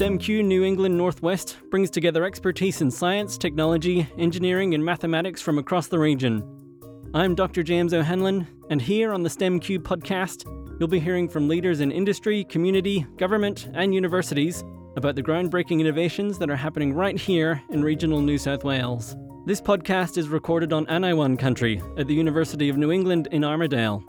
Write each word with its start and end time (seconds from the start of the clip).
STEMQ 0.00 0.42
New 0.46 0.64
England 0.64 0.96
Northwest 0.96 1.58
brings 1.70 1.90
together 1.90 2.24
expertise 2.24 2.80
in 2.80 2.90
science, 2.90 3.36
technology, 3.36 4.08
engineering, 4.16 4.72
and 4.72 4.82
mathematics 4.82 5.42
from 5.42 5.58
across 5.58 5.88
the 5.88 5.98
region. 5.98 6.42
I'm 7.12 7.34
Dr. 7.34 7.62
James 7.62 7.92
O'Hanlon, 7.92 8.46
and 8.70 8.80
here 8.80 9.12
on 9.12 9.22
the 9.22 9.28
STEMQ 9.28 9.80
podcast, 9.80 10.46
you'll 10.80 10.88
be 10.88 11.00
hearing 11.00 11.28
from 11.28 11.48
leaders 11.48 11.80
in 11.80 11.92
industry, 11.92 12.44
community, 12.44 13.06
government, 13.18 13.68
and 13.74 13.92
universities 13.92 14.64
about 14.96 15.16
the 15.16 15.22
groundbreaking 15.22 15.80
innovations 15.80 16.38
that 16.38 16.48
are 16.48 16.56
happening 16.56 16.94
right 16.94 17.18
here 17.18 17.62
in 17.68 17.84
regional 17.84 18.22
New 18.22 18.38
South 18.38 18.64
Wales. 18.64 19.14
This 19.44 19.60
podcast 19.60 20.16
is 20.16 20.30
recorded 20.30 20.72
on 20.72 20.88
Anaiwan 20.88 21.36
country 21.36 21.82
at 21.98 22.06
the 22.06 22.14
University 22.14 22.70
of 22.70 22.78
New 22.78 22.90
England 22.90 23.28
in 23.32 23.42
Armidale. 23.42 24.02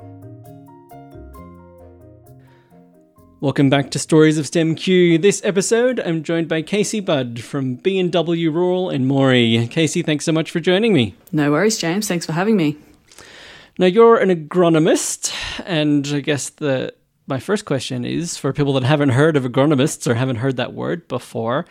Welcome 3.41 3.71
back 3.71 3.89
to 3.89 3.97
Stories 3.97 4.38
of 4.38 4.45
STEM 4.45 4.75
Q. 4.75 5.17
This 5.17 5.41
episode, 5.43 5.99
I'm 5.99 6.21
joined 6.21 6.47
by 6.47 6.61
Casey 6.61 6.99
Budd 6.99 7.41
from 7.41 7.73
B&W 7.73 8.52
Rural 8.52 8.91
in 8.91 9.07
Moree. 9.07 9.67
Casey, 9.67 10.03
thanks 10.03 10.25
so 10.25 10.31
much 10.31 10.52
for 10.52 10.59
joining 10.59 10.93
me. 10.93 11.16
No 11.31 11.49
worries, 11.49 11.80
James. 11.80 12.07
Thanks 12.07 12.23
for 12.23 12.33
having 12.33 12.55
me. 12.55 12.77
Now, 13.80 13.88
you're 13.88 14.17
an 14.17 14.30
agronomist, 14.30 15.33
and 15.66 16.05
I 16.09 16.19
guess 16.19 16.52
the 16.52 16.93
my 17.25 17.39
first 17.39 17.66
question 17.66 18.05
is 18.05 18.38
for 18.38 18.53
people 18.53 18.73
that 18.73 18.83
haven't 18.83 19.09
heard 19.09 19.35
of 19.35 19.44
agronomists 19.44 20.05
or 20.05 20.13
haven't 20.13 20.35
heard 20.35 20.58
that 20.58 20.73
word 20.73 21.08
before, 21.08 21.66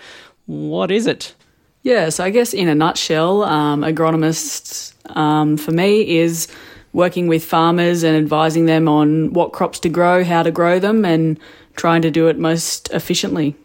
what 0.47 0.91
is 0.91 1.07
it? 1.07 1.37
Yeah, 1.85 2.09
so 2.09 2.25
I 2.25 2.31
guess 2.31 2.53
in 2.53 2.67
a 2.67 2.75
nutshell, 2.75 3.45
um, 3.45 3.83
agronomist 3.83 4.93
um, 5.17 5.57
for 5.57 5.71
me 5.71 6.19
is 6.19 6.49
working 6.93 7.29
with 7.29 7.45
farmers 7.45 8.03
and 8.03 8.17
advising 8.17 8.67
them 8.67 8.89
on 8.89 9.33
what 9.33 9.53
crops 9.53 9.79
to 9.79 9.89
grow, 9.89 10.25
how 10.25 10.43
to 10.43 10.51
grow 10.51 10.81
them, 10.81 11.05
and 11.05 11.39
trying 11.77 12.03
to 12.03 12.11
do 12.11 12.29
it 12.29 12.39
most 12.39 12.91
efficiently. 12.93 13.57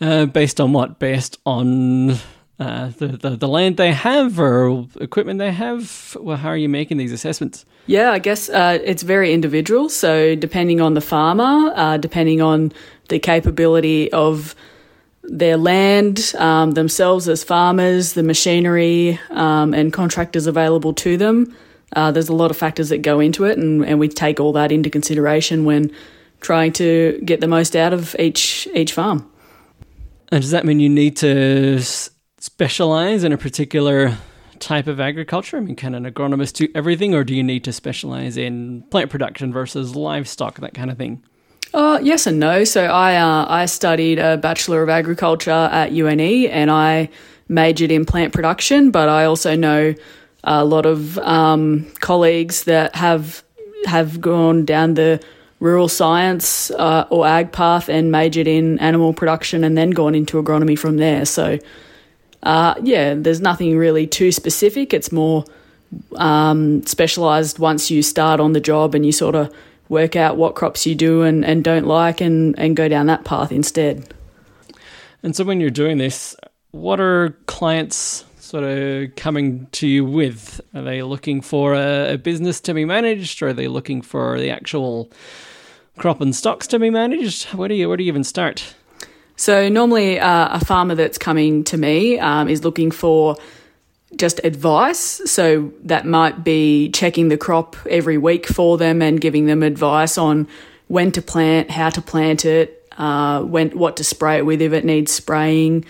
Uh, 0.00 0.26
based 0.26 0.60
on 0.60 0.72
what? 0.72 0.98
Based 0.98 1.38
on 1.46 2.18
uh, 2.58 2.88
the, 2.98 3.08
the, 3.08 3.30
the 3.36 3.48
land 3.48 3.76
they 3.76 3.92
have 3.92 4.38
or 4.38 4.86
equipment 5.00 5.38
they 5.38 5.52
have? 5.52 6.16
Well, 6.20 6.36
how 6.36 6.48
are 6.48 6.56
you 6.56 6.68
making 6.68 6.96
these 6.96 7.12
assessments? 7.12 7.64
Yeah, 7.86 8.12
I 8.12 8.18
guess 8.18 8.48
uh, 8.48 8.78
it's 8.84 9.02
very 9.02 9.32
individual. 9.32 9.88
So 9.88 10.34
depending 10.34 10.80
on 10.80 10.94
the 10.94 11.00
farmer, 11.00 11.72
uh, 11.74 11.96
depending 11.96 12.40
on 12.40 12.72
the 13.08 13.18
capability 13.18 14.12
of 14.12 14.54
their 15.24 15.56
land, 15.56 16.32
um, 16.38 16.72
themselves 16.72 17.28
as 17.28 17.44
farmers, 17.44 18.14
the 18.14 18.22
machinery, 18.22 19.18
um, 19.30 19.74
and 19.74 19.92
contractors 19.92 20.46
available 20.46 20.92
to 20.94 21.16
them. 21.16 21.56
Uh, 21.94 22.10
there's 22.10 22.28
a 22.28 22.34
lot 22.34 22.50
of 22.50 22.56
factors 22.56 22.88
that 22.88 23.02
go 23.02 23.20
into 23.20 23.44
it, 23.44 23.58
and, 23.58 23.84
and 23.84 24.00
we 24.00 24.08
take 24.08 24.40
all 24.40 24.52
that 24.52 24.72
into 24.72 24.88
consideration 24.88 25.64
when 25.64 25.92
trying 26.42 26.72
to 26.72 27.20
get 27.24 27.40
the 27.40 27.48
most 27.48 27.74
out 27.74 27.92
of 27.92 28.14
each 28.18 28.68
each 28.74 28.92
farm. 28.92 29.30
And 30.30 30.42
does 30.42 30.50
that 30.50 30.64
mean 30.64 30.80
you 30.80 30.88
need 30.88 31.16
to 31.18 31.80
specialize 32.38 33.24
in 33.24 33.32
a 33.32 33.38
particular 33.38 34.16
type 34.58 34.86
of 34.86 35.00
agriculture? 35.00 35.56
I 35.56 35.60
mean, 35.60 35.76
can 35.76 35.94
an 35.94 36.04
agronomist 36.04 36.54
do 36.54 36.68
everything, 36.74 37.14
or 37.14 37.24
do 37.24 37.34
you 37.34 37.42
need 37.42 37.64
to 37.64 37.72
specialize 37.72 38.36
in 38.36 38.82
plant 38.90 39.10
production 39.10 39.52
versus 39.52 39.94
livestock, 39.94 40.58
that 40.60 40.74
kind 40.74 40.90
of 40.90 40.98
thing? 40.98 41.22
Uh, 41.74 41.98
yes 42.02 42.26
and 42.26 42.38
no. 42.38 42.64
So 42.64 42.84
I 42.84 43.16
uh, 43.16 43.46
I 43.48 43.66
studied 43.66 44.18
a 44.18 44.36
bachelor 44.36 44.82
of 44.82 44.88
agriculture 44.88 45.50
at 45.50 45.92
UNE, 45.92 46.46
and 46.46 46.70
I 46.70 47.08
majored 47.48 47.90
in 47.90 48.04
plant 48.04 48.32
production. 48.32 48.90
But 48.90 49.08
I 49.08 49.24
also 49.24 49.56
know 49.56 49.94
a 50.44 50.64
lot 50.64 50.86
of 50.86 51.18
um, 51.18 51.90
colleagues 52.00 52.64
that 52.64 52.94
have 52.96 53.42
have 53.86 54.20
gone 54.20 54.64
down 54.64 54.94
the 54.94 55.20
rural 55.62 55.88
science 55.88 56.72
uh, 56.72 57.06
or 57.08 57.24
ag 57.24 57.52
path 57.52 57.88
and 57.88 58.10
majored 58.10 58.48
in 58.48 58.80
animal 58.80 59.14
production 59.14 59.62
and 59.62 59.78
then 59.78 59.90
gone 59.90 60.12
into 60.12 60.42
agronomy 60.42 60.76
from 60.76 60.96
there. 60.96 61.24
So, 61.24 61.56
uh, 62.42 62.74
yeah, 62.82 63.14
there's 63.14 63.40
nothing 63.40 63.78
really 63.78 64.08
too 64.08 64.32
specific. 64.32 64.92
It's 64.92 65.12
more 65.12 65.44
um, 66.16 66.84
specialized 66.84 67.60
once 67.60 67.92
you 67.92 68.02
start 68.02 68.40
on 68.40 68.54
the 68.54 68.60
job 68.60 68.96
and 68.96 69.06
you 69.06 69.12
sort 69.12 69.36
of 69.36 69.54
work 69.88 70.16
out 70.16 70.36
what 70.36 70.56
crops 70.56 70.84
you 70.84 70.96
do 70.96 71.22
and, 71.22 71.44
and 71.44 71.62
don't 71.62 71.86
like 71.86 72.20
and, 72.20 72.58
and 72.58 72.74
go 72.74 72.88
down 72.88 73.06
that 73.06 73.24
path 73.24 73.52
instead. 73.52 74.12
And 75.22 75.36
so, 75.36 75.44
when 75.44 75.60
you're 75.60 75.70
doing 75.70 75.98
this, 75.98 76.34
what 76.72 76.98
are 76.98 77.36
clients 77.46 78.24
sort 78.40 78.64
of 78.64 79.14
coming 79.14 79.68
to 79.72 79.86
you 79.86 80.04
with? 80.04 80.60
Are 80.74 80.82
they 80.82 81.02
looking 81.02 81.40
for 81.40 81.74
a, 81.74 82.14
a 82.14 82.18
business 82.18 82.60
to 82.62 82.74
be 82.74 82.84
managed, 82.84 83.40
or 83.42 83.48
are 83.48 83.52
they 83.52 83.68
looking 83.68 84.02
for 84.02 84.40
the 84.40 84.50
actual 84.50 85.08
crop 85.96 86.20
and 86.20 86.34
stocks 86.34 86.66
to 86.68 86.78
be 86.78 86.90
managed? 86.90 87.48
Where 87.54 87.68
do 87.68 87.74
you 87.74 87.88
where 87.88 87.96
do 87.96 88.04
you 88.04 88.08
even 88.08 88.24
start? 88.24 88.74
So 89.36 89.68
normally, 89.68 90.20
uh, 90.20 90.56
a 90.56 90.64
farmer 90.64 90.94
that's 90.94 91.18
coming 91.18 91.64
to 91.64 91.76
me 91.76 92.18
um, 92.18 92.48
is 92.48 92.64
looking 92.64 92.90
for 92.90 93.36
just 94.16 94.40
advice. 94.44 95.20
So 95.24 95.72
that 95.84 96.06
might 96.06 96.44
be 96.44 96.90
checking 96.90 97.28
the 97.28 97.38
crop 97.38 97.76
every 97.88 98.18
week 98.18 98.46
for 98.46 98.76
them 98.76 99.02
and 99.02 99.20
giving 99.20 99.46
them 99.46 99.62
advice 99.62 100.18
on 100.18 100.46
when 100.88 101.10
to 101.12 101.22
plant, 101.22 101.70
how 101.70 101.90
to 101.90 102.02
plant 102.02 102.44
it, 102.44 102.86
uh, 102.98 103.42
when 103.42 103.70
what 103.70 103.96
to 103.96 104.04
spray 104.04 104.38
it 104.38 104.46
with 104.46 104.60
if 104.60 104.72
it 104.72 104.84
needs 104.84 105.10
spraying, 105.10 105.84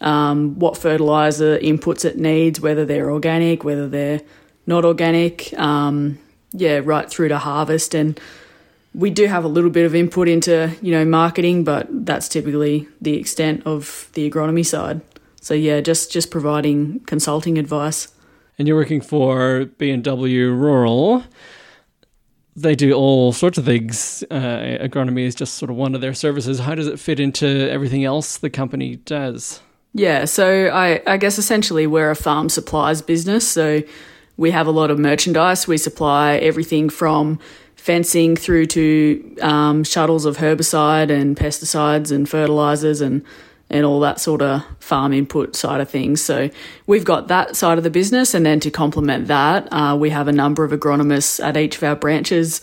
um, 0.00 0.58
what 0.58 0.76
fertilizer 0.76 1.58
inputs 1.58 2.04
it 2.04 2.16
needs, 2.16 2.60
whether 2.60 2.84
they're 2.84 3.10
organic, 3.10 3.64
whether 3.64 3.88
they're 3.88 4.20
not 4.66 4.84
organic. 4.84 5.52
Um, 5.58 6.18
yeah, 6.52 6.80
right 6.84 7.10
through 7.10 7.28
to 7.28 7.38
harvest 7.38 7.94
and 7.94 8.18
we 8.94 9.10
do 9.10 9.26
have 9.26 9.44
a 9.44 9.48
little 9.48 9.70
bit 9.70 9.84
of 9.84 9.94
input 9.94 10.28
into 10.28 10.74
you 10.80 10.92
know 10.92 11.04
marketing, 11.04 11.64
but 11.64 11.86
that's 11.90 12.28
typically 12.28 12.88
the 13.00 13.18
extent 13.18 13.62
of 13.66 14.08
the 14.14 14.30
agronomy 14.30 14.64
side. 14.64 15.00
So 15.40 15.52
yeah, 15.52 15.80
just 15.80 16.12
just 16.12 16.30
providing 16.30 17.00
consulting 17.00 17.58
advice. 17.58 18.08
And 18.58 18.68
you're 18.68 18.76
working 18.76 19.00
for 19.00 19.64
B&W 19.78 20.52
Rural. 20.52 21.24
They 22.54 22.76
do 22.76 22.92
all 22.92 23.32
sorts 23.32 23.58
of 23.58 23.64
things. 23.64 24.22
Uh, 24.30 24.78
agronomy 24.80 25.26
is 25.26 25.34
just 25.34 25.54
sort 25.54 25.72
of 25.72 25.76
one 25.76 25.96
of 25.96 26.00
their 26.00 26.14
services. 26.14 26.60
How 26.60 26.76
does 26.76 26.86
it 26.86 27.00
fit 27.00 27.18
into 27.18 27.68
everything 27.68 28.04
else 28.04 28.38
the 28.38 28.50
company 28.50 28.94
does? 28.94 29.60
Yeah, 29.92 30.24
so 30.24 30.68
I, 30.68 31.02
I 31.04 31.16
guess 31.16 31.36
essentially 31.36 31.88
we're 31.88 32.10
a 32.10 32.16
farm 32.16 32.48
supplies 32.48 33.02
business. 33.02 33.46
So 33.46 33.82
we 34.36 34.52
have 34.52 34.68
a 34.68 34.70
lot 34.70 34.92
of 34.92 35.00
merchandise. 35.00 35.66
We 35.66 35.78
supply 35.78 36.36
everything 36.36 36.88
from 36.90 37.40
fencing 37.76 38.36
through 38.36 38.66
to 38.66 39.36
um, 39.42 39.84
shuttles 39.84 40.24
of 40.24 40.38
herbicide 40.38 41.10
and 41.10 41.36
pesticides 41.36 42.10
and 42.10 42.28
fertilizers 42.28 43.00
and 43.00 43.22
and 43.70 43.84
all 43.84 43.98
that 43.98 44.20
sort 44.20 44.42
of 44.42 44.62
farm 44.78 45.12
input 45.12 45.56
side 45.56 45.80
of 45.80 45.88
things. 45.88 46.22
So 46.22 46.50
we've 46.86 47.04
got 47.04 47.28
that 47.28 47.56
side 47.56 47.78
of 47.78 47.84
the 47.84 47.90
business, 47.90 48.34
and 48.34 48.44
then 48.44 48.60
to 48.60 48.70
complement 48.70 49.26
that, 49.26 49.66
uh, 49.72 49.96
we 49.98 50.10
have 50.10 50.28
a 50.28 50.32
number 50.32 50.64
of 50.64 50.70
agronomists 50.70 51.42
at 51.42 51.56
each 51.56 51.78
of 51.78 51.82
our 51.82 51.96
branches 51.96 52.60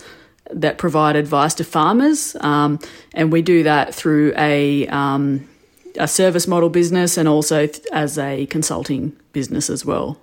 that 0.52 0.78
provide 0.78 1.16
advice 1.16 1.54
to 1.56 1.64
farmers, 1.64 2.36
um, 2.42 2.80
and 3.14 3.32
we 3.32 3.42
do 3.42 3.64
that 3.64 3.96
through 3.96 4.34
a 4.38 4.88
um, 4.88 5.48
a 5.98 6.08
service 6.08 6.48
model 6.48 6.70
business 6.70 7.18
and 7.18 7.28
also 7.28 7.68
th- 7.68 7.86
as 7.92 8.18
a 8.18 8.46
consulting 8.46 9.16
business 9.34 9.70
as 9.70 9.86
well. 9.86 10.18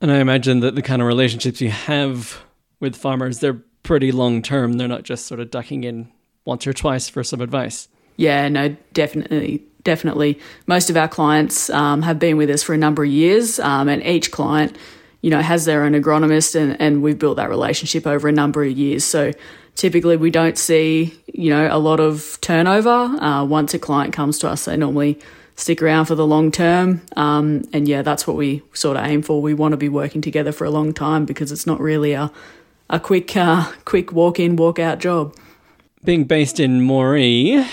And 0.00 0.10
I 0.10 0.18
imagine 0.18 0.60
that 0.60 0.74
the 0.74 0.82
kind 0.82 1.02
of 1.02 1.08
relationships 1.08 1.60
you 1.60 1.70
have 1.70 2.40
with 2.78 2.96
farmers, 2.96 3.40
they're 3.40 3.60
pretty 3.82 4.12
long 4.12 4.42
term. 4.42 4.74
They're 4.74 4.88
not 4.88 5.02
just 5.02 5.26
sort 5.26 5.40
of 5.40 5.50
ducking 5.50 5.84
in 5.84 6.10
once 6.44 6.66
or 6.66 6.72
twice 6.72 7.08
for 7.08 7.22
some 7.22 7.40
advice. 7.40 7.88
Yeah, 8.16 8.48
no, 8.48 8.76
definitely. 8.92 9.62
Definitely. 9.82 10.38
Most 10.66 10.90
of 10.90 10.96
our 10.96 11.08
clients 11.08 11.70
um, 11.70 12.02
have 12.02 12.18
been 12.18 12.36
with 12.36 12.50
us 12.50 12.62
for 12.62 12.74
a 12.74 12.78
number 12.78 13.02
of 13.02 13.08
years, 13.10 13.58
um, 13.58 13.88
and 13.88 14.02
each 14.04 14.30
client, 14.30 14.76
you 15.22 15.30
know, 15.30 15.40
has 15.40 15.64
their 15.64 15.84
own 15.84 15.92
agronomist, 15.92 16.54
and, 16.54 16.78
and 16.80 17.02
we've 17.02 17.18
built 17.18 17.36
that 17.36 17.48
relationship 17.48 18.06
over 18.06 18.28
a 18.28 18.32
number 18.32 18.62
of 18.62 18.76
years. 18.76 19.04
So 19.04 19.32
typically, 19.76 20.18
we 20.18 20.30
don't 20.30 20.58
see, 20.58 21.18
you 21.32 21.48
know, 21.48 21.66
a 21.74 21.78
lot 21.78 21.98
of 21.98 22.36
turnover. 22.42 22.90
Uh, 22.90 23.44
once 23.44 23.72
a 23.72 23.78
client 23.78 24.12
comes 24.12 24.38
to 24.40 24.50
us, 24.50 24.66
they 24.66 24.76
normally 24.76 25.18
stick 25.56 25.82
around 25.82 26.06
for 26.06 26.14
the 26.14 26.26
long 26.26 26.50
term. 26.50 27.00
Um, 27.16 27.62
and 27.72 27.88
yeah, 27.88 28.02
that's 28.02 28.26
what 28.26 28.36
we 28.36 28.62
sort 28.72 28.96
of 28.96 29.06
aim 29.06 29.22
for. 29.22 29.40
We 29.40 29.54
want 29.54 29.72
to 29.72 29.78
be 29.78 29.88
working 29.88 30.20
together 30.20 30.52
for 30.52 30.66
a 30.66 30.70
long 30.70 30.92
time 30.92 31.24
because 31.24 31.52
it's 31.52 31.66
not 31.66 31.80
really 31.80 32.12
a 32.12 32.30
a 32.90 33.00
quick 33.00 33.34
uh, 33.36 33.72
quick 33.84 34.12
walk 34.12 34.38
in 34.38 34.56
walk 34.56 34.78
out 34.78 34.98
job. 34.98 35.34
Being 36.04 36.24
based 36.24 36.60
in 36.60 36.80
Moree, 36.80 37.66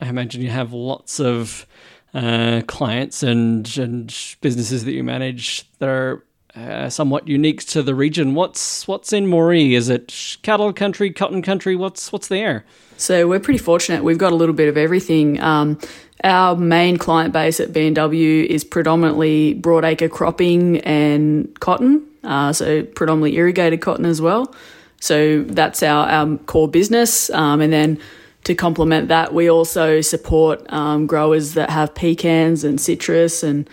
I 0.00 0.06
imagine 0.06 0.42
you 0.42 0.50
have 0.50 0.72
lots 0.72 1.18
of 1.18 1.66
uh, 2.14 2.62
clients 2.66 3.22
and 3.22 3.76
and 3.78 4.14
businesses 4.40 4.84
that 4.84 4.92
you 4.92 5.02
manage 5.02 5.68
that 5.78 5.88
are 5.88 6.24
uh, 6.54 6.90
somewhat 6.90 7.26
unique 7.26 7.64
to 7.66 7.82
the 7.82 7.94
region. 7.94 8.34
What's 8.34 8.86
what's 8.86 9.12
in 9.12 9.26
Moree? 9.26 9.72
Is 9.72 9.88
it 9.88 10.36
cattle 10.42 10.72
country, 10.72 11.10
cotton 11.10 11.42
country? 11.42 11.74
What's 11.74 12.12
what's 12.12 12.28
there? 12.28 12.64
So 12.98 13.26
we're 13.26 13.40
pretty 13.40 13.58
fortunate. 13.58 14.04
We've 14.04 14.18
got 14.18 14.32
a 14.32 14.36
little 14.36 14.54
bit 14.54 14.68
of 14.68 14.76
everything. 14.76 15.40
Um, 15.40 15.78
our 16.22 16.54
main 16.54 16.98
client 16.98 17.32
base 17.32 17.60
at 17.60 17.72
B&W 17.72 18.44
is 18.44 18.62
predominantly 18.62 19.54
broadacre 19.54 20.10
cropping 20.10 20.80
and 20.80 21.58
cotton 21.60 22.09
uh, 22.24 22.52
so 22.52 22.82
predominantly 22.82 23.36
irrigated 23.36 23.80
cotton 23.80 24.06
as 24.06 24.20
well. 24.20 24.54
So 25.00 25.42
that's 25.44 25.82
our, 25.82 26.08
our 26.08 26.36
core 26.38 26.68
business. 26.68 27.30
Um, 27.30 27.60
and 27.60 27.72
then 27.72 27.98
to 28.44 28.54
complement 28.54 29.08
that, 29.08 29.34
we 29.34 29.50
also 29.50 30.00
support 30.00 30.70
um, 30.72 31.06
growers 31.06 31.54
that 31.54 31.70
have 31.70 31.94
pecans 31.94 32.64
and 32.64 32.80
citrus 32.80 33.42
and 33.42 33.68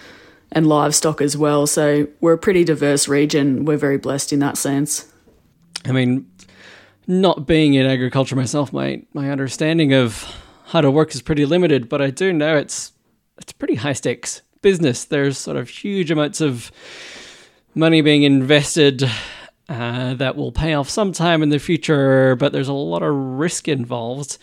and 0.51 0.65
livestock 0.65 1.21
as 1.21 1.35
well. 1.35 1.67
So 1.67 2.07
we're 2.21 2.33
a 2.33 2.38
pretty 2.38 2.63
diverse 2.63 3.09
region. 3.09 3.65
We're 3.65 3.77
very 3.77 3.97
blessed 3.97 4.31
in 4.31 4.39
that 4.39 4.57
sense. 4.57 5.05
I 5.85 5.91
mean, 5.91 6.25
not 7.05 7.45
being 7.45 7.73
in 7.73 7.85
agriculture 7.85 8.35
myself, 8.35 8.71
my 8.71 9.03
my 9.13 9.29
understanding 9.29 9.94
of 9.94 10.25
how 10.67 10.81
to 10.81 10.91
work 10.91 11.13
is 11.15 11.21
pretty 11.21 11.45
limited, 11.45 11.89
but 11.89 12.01
I 12.01 12.11
do 12.11 12.33
know 12.33 12.55
it's 12.55 12.94
it's 13.38 13.53
pretty 13.53 13.75
high 13.75 13.94
stakes 13.94 14.41
business. 14.61 15.05
There's 15.05 15.38
sort 15.38 15.57
of 15.57 15.69
huge 15.69 16.11
amounts 16.11 16.41
of 16.41 16.71
money 17.77 18.01
being 18.01 18.24
invested 18.24 19.09
uh, 19.69 20.13
that 20.15 20.35
will 20.35 20.51
pay 20.51 20.74
off 20.74 20.89
sometime 20.89 21.44
in 21.44 21.50
the 21.50 21.59
future, 21.59 22.35
but 22.35 22.51
there's 22.51 22.68
a 22.68 22.74
lot 22.74 23.03
of 23.03 23.13
risk 23.13 23.68
involved. 23.68 24.38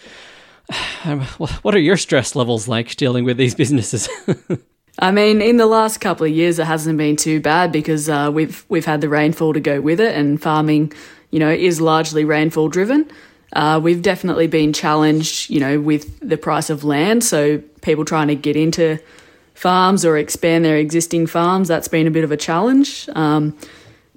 Um, 1.06 1.20
what 1.20 1.74
are 1.74 1.78
your 1.78 1.98
stress 1.98 2.34
levels 2.34 2.66
like 2.66 2.96
dealing 2.96 3.26
with 3.26 3.36
these 3.36 3.54
businesses? 3.54 4.08
I 4.98 5.10
mean, 5.10 5.42
in 5.42 5.58
the 5.58 5.66
last 5.66 6.00
couple 6.00 6.24
of 6.24 6.32
years, 6.32 6.58
it 6.58 6.64
hasn't 6.64 6.96
been 6.96 7.16
too 7.16 7.40
bad 7.40 7.72
because 7.72 8.08
uh, 8.08 8.30
we've 8.32 8.64
we've 8.70 8.86
had 8.86 9.02
the 9.02 9.10
rainfall 9.10 9.52
to 9.52 9.60
go 9.60 9.82
with 9.82 10.00
it, 10.00 10.16
and 10.16 10.40
farming, 10.40 10.94
you 11.30 11.38
know, 11.38 11.50
is 11.50 11.78
largely 11.78 12.24
rainfall 12.24 12.70
driven. 12.70 13.10
Uh, 13.52 13.78
we've 13.82 14.00
definitely 14.00 14.46
been 14.46 14.72
challenged, 14.72 15.50
you 15.50 15.60
know, 15.60 15.78
with 15.78 16.18
the 16.26 16.38
price 16.38 16.70
of 16.70 16.84
land. 16.84 17.22
So 17.22 17.58
people 17.82 18.06
trying 18.06 18.28
to 18.28 18.34
get 18.34 18.56
into 18.56 18.98
farms 19.54 20.04
or 20.04 20.16
expand 20.16 20.64
their 20.64 20.76
existing 20.76 21.26
farms, 21.26 21.68
that's 21.68 21.88
been 21.88 22.06
a 22.06 22.10
bit 22.10 22.24
of 22.24 22.32
a 22.32 22.36
challenge. 22.36 23.08
Um, 23.14 23.56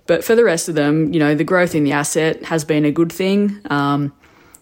but 0.07 0.24
for 0.24 0.36
the 0.36 0.44
rest 0.44 0.69
of 0.69 0.75
them, 0.75 1.13
you 1.13 1.19
know, 1.19 1.36
the 1.36 1.44
growth 1.44 1.75
in 1.75 1.84
the 1.84 1.92
asset 1.92 2.44
has 2.45 2.66
been 2.66 2.86
a 2.86 2.92
good 2.92 3.12
thing. 3.12 3.60
Um, 3.69 4.13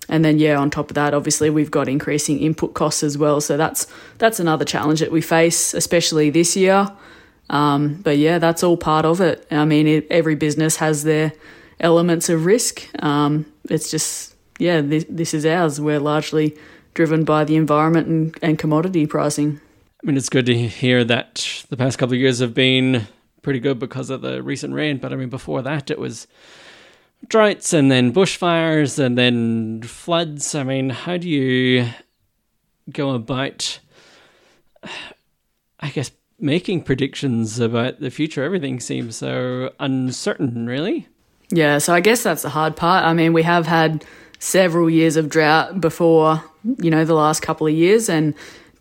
and 0.09 0.23
then 0.23 0.37
yeah, 0.37 0.57
on 0.59 0.69
top 0.69 0.91
of 0.91 0.95
that, 0.95 1.13
obviously 1.13 1.49
we've 1.49 1.71
got 1.71 1.87
increasing 1.87 2.39
input 2.39 2.73
costs 2.73 3.03
as 3.03 3.17
well. 3.17 3.41
So 3.41 3.57
that's 3.57 3.87
that's 4.17 4.39
another 4.39 4.65
challenge 4.65 4.99
that 4.99 5.11
we 5.11 5.21
face, 5.21 5.73
especially 5.73 6.29
this 6.29 6.55
year. 6.55 6.91
Um, 7.49 8.01
but 8.03 8.17
yeah, 8.17 8.39
that's 8.39 8.63
all 8.63 8.77
part 8.77 9.05
of 9.05 9.21
it. 9.21 9.47
I 9.51 9.65
mean, 9.65 9.87
it, 9.87 10.07
every 10.09 10.35
business 10.35 10.77
has 10.77 11.03
their 11.03 11.31
elements 11.79 12.29
of 12.29 12.45
risk. 12.45 12.87
Um, 13.03 13.45
it's 13.69 13.89
just 13.89 14.35
yeah, 14.59 14.81
this, 14.81 15.05
this 15.09 15.33
is 15.33 15.45
ours. 15.45 15.81
We're 15.81 15.99
largely 15.99 16.55
driven 16.93 17.23
by 17.23 17.43
the 17.43 17.55
environment 17.55 18.07
and, 18.07 18.39
and 18.41 18.59
commodity 18.59 19.05
pricing. 19.05 19.59
I 20.05 20.07
mean, 20.07 20.17
it's 20.17 20.29
good 20.29 20.45
to 20.45 20.55
hear 20.55 21.03
that 21.03 21.63
the 21.69 21.77
past 21.77 21.97
couple 21.97 22.13
of 22.13 22.19
years 22.19 22.37
have 22.37 22.53
been 22.53 23.07
pretty 23.41 23.59
good 23.59 23.79
because 23.79 24.11
of 24.11 24.21
the 24.21 24.43
recent 24.43 24.75
rain. 24.75 24.99
But 24.99 25.11
I 25.11 25.15
mean, 25.15 25.29
before 25.29 25.63
that, 25.63 25.89
it 25.89 25.97
was 25.97 26.27
droughts 27.27 27.73
and 27.73 27.89
then 27.89 28.13
bushfires 28.13 28.99
and 28.99 29.17
then 29.17 29.81
floods. 29.81 30.53
I 30.53 30.61
mean, 30.61 30.91
how 30.91 31.17
do 31.17 31.27
you 31.27 31.87
go 32.91 33.15
about, 33.15 33.79
I 35.79 35.89
guess, 35.89 36.11
making 36.39 36.83
predictions 36.83 37.59
about 37.59 37.99
the 37.99 38.11
future? 38.11 38.43
Everything 38.43 38.79
seems 38.79 39.15
so 39.15 39.73
uncertain, 39.79 40.67
really. 40.67 41.07
Yeah, 41.49 41.79
so 41.79 41.95
I 41.95 41.99
guess 41.99 42.21
that's 42.21 42.43
the 42.43 42.49
hard 42.49 42.75
part. 42.75 43.05
I 43.05 43.13
mean, 43.13 43.33
we 43.33 43.41
have 43.41 43.65
had 43.65 44.05
several 44.37 44.87
years 44.87 45.15
of 45.15 45.29
drought 45.29 45.81
before, 45.81 46.43
you 46.77 46.91
know, 46.91 47.05
the 47.05 47.15
last 47.15 47.41
couple 47.41 47.65
of 47.65 47.73
years, 47.73 48.07
and 48.07 48.35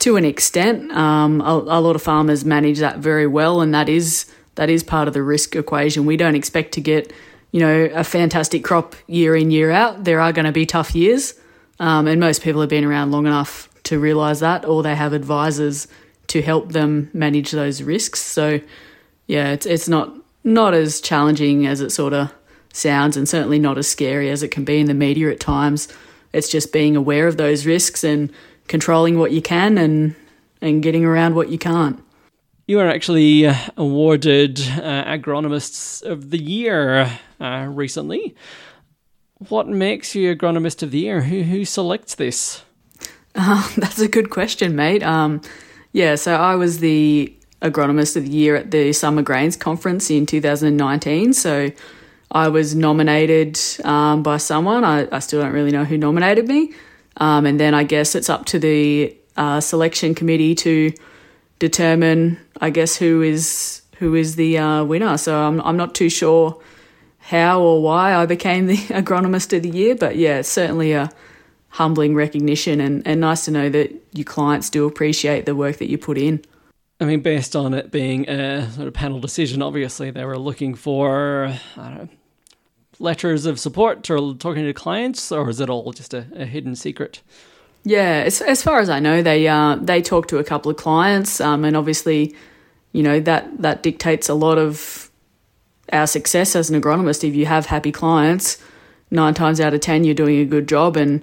to 0.04 0.16
an 0.16 0.24
extent, 0.26 0.92
um, 0.92 1.40
a, 1.40 1.54
a 1.54 1.80
lot 1.80 1.96
of 1.96 2.02
farmers 2.02 2.44
manage 2.44 2.78
that 2.80 2.98
very 2.98 3.26
well, 3.26 3.62
and 3.62 3.72
that 3.72 3.88
is 3.88 4.26
that 4.54 4.68
is 4.68 4.82
part 4.82 5.08
of 5.08 5.14
the 5.14 5.22
risk 5.22 5.56
equation. 5.56 6.04
We 6.04 6.18
don't 6.18 6.34
expect 6.34 6.72
to 6.72 6.82
get, 6.82 7.10
you 7.52 7.60
know, 7.60 7.86
a 7.86 8.04
fantastic 8.04 8.62
crop 8.62 8.94
year 9.06 9.34
in, 9.34 9.50
year 9.50 9.70
out. 9.70 10.04
There 10.04 10.20
are 10.20 10.30
going 10.30 10.44
to 10.44 10.52
be 10.52 10.66
tough 10.66 10.94
years. 10.94 11.32
Um, 11.80 12.06
and 12.06 12.20
most 12.20 12.42
people 12.42 12.60
have 12.60 12.68
been 12.68 12.84
around 12.84 13.12
long 13.12 13.26
enough 13.26 13.70
to 13.84 13.98
realize 13.98 14.40
that, 14.40 14.66
or 14.66 14.82
they 14.82 14.94
have 14.94 15.14
advisors 15.14 15.88
to 16.26 16.42
help 16.42 16.72
them 16.72 17.08
manage 17.14 17.50
those 17.52 17.82
risks. 17.82 18.20
So, 18.20 18.60
yeah, 19.26 19.52
it's, 19.52 19.64
it's 19.64 19.88
not, 19.88 20.14
not 20.44 20.74
as 20.74 21.00
challenging 21.00 21.66
as 21.66 21.80
it 21.80 21.90
sort 21.90 22.12
of 22.12 22.30
sounds, 22.74 23.16
and 23.16 23.26
certainly 23.26 23.58
not 23.58 23.78
as 23.78 23.88
scary 23.88 24.28
as 24.28 24.42
it 24.42 24.50
can 24.50 24.64
be 24.64 24.80
in 24.80 24.86
the 24.86 24.92
media 24.92 25.30
at 25.30 25.40
times. 25.40 25.88
It's 26.34 26.50
just 26.50 26.74
being 26.74 26.94
aware 26.94 27.26
of 27.26 27.38
those 27.38 27.64
risks 27.64 28.04
and 28.04 28.30
controlling 28.68 29.18
what 29.18 29.32
you 29.32 29.42
can 29.42 29.78
and, 29.78 30.14
and 30.60 30.82
getting 30.82 31.04
around 31.04 31.34
what 31.34 31.48
you 31.48 31.58
can't. 31.58 32.02
You 32.66 32.80
are 32.80 32.88
actually 32.88 33.46
uh, 33.46 33.54
awarded 33.76 34.58
uh, 34.60 35.04
Agronomists 35.04 36.02
of 36.02 36.30
the 36.30 36.42
Year 36.42 37.10
uh, 37.40 37.66
recently. 37.68 38.34
What 39.48 39.68
makes 39.68 40.14
you 40.14 40.34
Agronomist 40.34 40.82
of 40.82 40.90
the 40.90 41.00
Year? 41.00 41.22
Who, 41.22 41.42
who 41.42 41.64
selects 41.64 42.14
this? 42.14 42.62
Uh, 43.34 43.68
that's 43.76 44.00
a 44.00 44.08
good 44.08 44.30
question, 44.30 44.74
mate. 44.74 45.02
Um, 45.02 45.42
yeah, 45.92 46.14
so 46.14 46.34
I 46.34 46.54
was 46.54 46.78
the 46.78 47.34
Agronomist 47.60 48.16
of 48.16 48.24
the 48.24 48.30
Year 48.30 48.56
at 48.56 48.70
the 48.70 48.92
Summer 48.92 49.22
Grains 49.22 49.56
Conference 49.56 50.10
in 50.10 50.26
2019. 50.26 51.32
So 51.32 51.70
I 52.30 52.48
was 52.48 52.74
nominated 52.74 53.58
um, 53.84 54.22
by 54.22 54.38
someone. 54.38 54.84
I, 54.84 55.08
I, 55.14 55.20
still 55.20 55.40
don't 55.40 55.52
really 55.52 55.70
know 55.70 55.84
who 55.84 55.96
nominated 55.96 56.48
me. 56.48 56.72
Um, 57.18 57.46
and 57.46 57.60
then 57.60 57.74
I 57.74 57.84
guess 57.84 58.14
it's 58.14 58.28
up 58.28 58.44
to 58.46 58.58
the 58.58 59.16
uh, 59.36 59.60
selection 59.60 60.14
committee 60.14 60.54
to 60.56 60.92
determine, 61.58 62.38
I 62.60 62.70
guess, 62.70 62.96
who 62.96 63.22
is 63.22 63.82
who 63.98 64.14
is 64.14 64.36
the 64.36 64.58
uh, 64.58 64.84
winner. 64.84 65.16
So 65.18 65.36
I'm 65.36 65.60
I'm 65.62 65.76
not 65.76 65.94
too 65.94 66.08
sure 66.08 66.60
how 67.18 67.60
or 67.60 67.82
why 67.82 68.14
I 68.14 68.26
became 68.26 68.66
the 68.66 68.76
agronomist 69.00 69.56
of 69.56 69.62
the 69.62 69.70
year, 69.70 69.94
but 69.94 70.16
yeah, 70.16 70.38
it's 70.38 70.48
certainly 70.48 70.92
a 70.92 71.10
humbling 71.70 72.14
recognition 72.14 72.80
and, 72.80 73.04
and 73.06 73.20
nice 73.20 73.46
to 73.46 73.50
know 73.50 73.68
that 73.68 73.92
your 74.12 74.24
clients 74.24 74.70
do 74.70 74.86
appreciate 74.86 75.44
the 75.44 75.56
work 75.56 75.78
that 75.78 75.90
you 75.90 75.98
put 75.98 76.16
in. 76.16 76.40
I 77.00 77.04
mean, 77.04 77.20
based 77.20 77.56
on 77.56 77.74
it 77.74 77.90
being 77.90 78.28
a 78.28 78.70
sort 78.70 78.86
of 78.86 78.94
panel 78.94 79.18
decision, 79.18 79.60
obviously 79.60 80.12
they 80.12 80.24
were 80.24 80.38
looking 80.38 80.74
for 80.74 81.52
know, 81.76 82.08
letters 82.98 83.46
of 83.46 83.58
support 83.58 84.08
or 84.10 84.34
talking 84.34 84.64
to 84.64 84.72
clients, 84.72 85.32
or 85.32 85.48
is 85.50 85.60
it 85.60 85.70
all 85.70 85.92
just 85.92 86.14
a, 86.14 86.26
a 86.34 86.44
hidden 86.44 86.76
secret? 86.76 87.22
Yeah, 87.84 88.22
as, 88.24 88.40
as 88.40 88.62
far 88.62 88.80
as 88.80 88.88
I 88.88 88.98
know, 88.98 89.22
they 89.22 89.46
uh, 89.46 89.76
they 89.76 90.00
talk 90.00 90.26
to 90.28 90.38
a 90.38 90.44
couple 90.44 90.70
of 90.70 90.76
clients, 90.76 91.40
um, 91.40 91.64
and 91.64 91.76
obviously, 91.76 92.34
you 92.92 93.02
know 93.02 93.20
that 93.20 93.60
that 93.60 93.82
dictates 93.82 94.28
a 94.28 94.34
lot 94.34 94.58
of 94.58 95.10
our 95.92 96.06
success 96.06 96.56
as 96.56 96.70
an 96.70 96.80
agronomist. 96.80 97.28
If 97.28 97.34
you 97.34 97.44
have 97.46 97.66
happy 97.66 97.92
clients, 97.92 98.58
nine 99.10 99.34
times 99.34 99.60
out 99.60 99.74
of 99.74 99.80
ten, 99.80 100.04
you're 100.04 100.14
doing 100.14 100.38
a 100.38 100.46
good 100.46 100.66
job, 100.66 100.96
and 100.96 101.22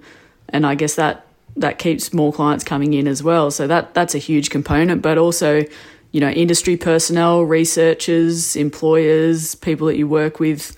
and 0.49 0.65
I 0.67 0.75
guess 0.75 0.95
that 0.95 1.25
that 1.57 1.79
keeps 1.79 2.13
more 2.13 2.31
clients 2.31 2.63
coming 2.63 2.93
in 2.93 3.07
as 3.07 3.23
well. 3.23 3.49
So 3.49 3.65
that 3.67 3.95
that's 3.95 4.13
a 4.13 4.19
huge 4.19 4.51
component, 4.51 5.01
but 5.01 5.17
also, 5.17 5.65
you 6.11 6.21
know, 6.21 6.29
industry 6.29 6.77
personnel, 6.77 7.41
researchers, 7.41 8.55
employers, 8.55 9.55
people 9.55 9.87
that 9.87 9.97
you 9.97 10.07
work 10.07 10.39
with 10.39 10.77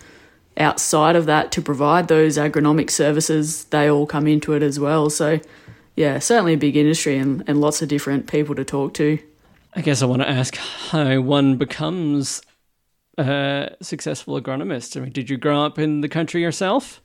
outside 0.57 1.15
of 1.15 1.25
that 1.25 1.51
to 1.53 1.62
provide 1.62 2.07
those 2.07 2.38
agronomic 2.38 2.89
services, 2.89 3.65
they 3.65 3.89
all 3.89 4.05
come 4.05 4.27
into 4.27 4.53
it 4.53 4.63
as 4.63 4.79
well. 4.79 5.10
So 5.10 5.39
yeah, 5.95 6.19
certainly 6.19 6.53
a 6.53 6.57
big 6.57 6.75
industry 6.75 7.17
and, 7.17 7.43
and 7.48 7.62
lots 7.62 7.81
of 7.81 7.89
different 7.89 8.27
people 8.27 8.55
to 8.55 8.63
talk 8.63 8.93
to. 8.95 9.19
I 9.75 9.81
guess 9.81 10.01
I 10.01 10.05
want 10.05 10.22
to 10.22 10.29
ask 10.29 10.55
how 10.55 11.22
one 11.22 11.57
becomes 11.57 12.41
a 13.17 13.75
successful 13.81 14.39
agronomist. 14.39 14.98
I 14.98 15.01
mean, 15.01 15.12
did 15.12 15.29
you 15.29 15.38
grow 15.38 15.63
up 15.63 15.79
in 15.79 16.01
the 16.01 16.10
country 16.10 16.41
yourself? 16.41 17.01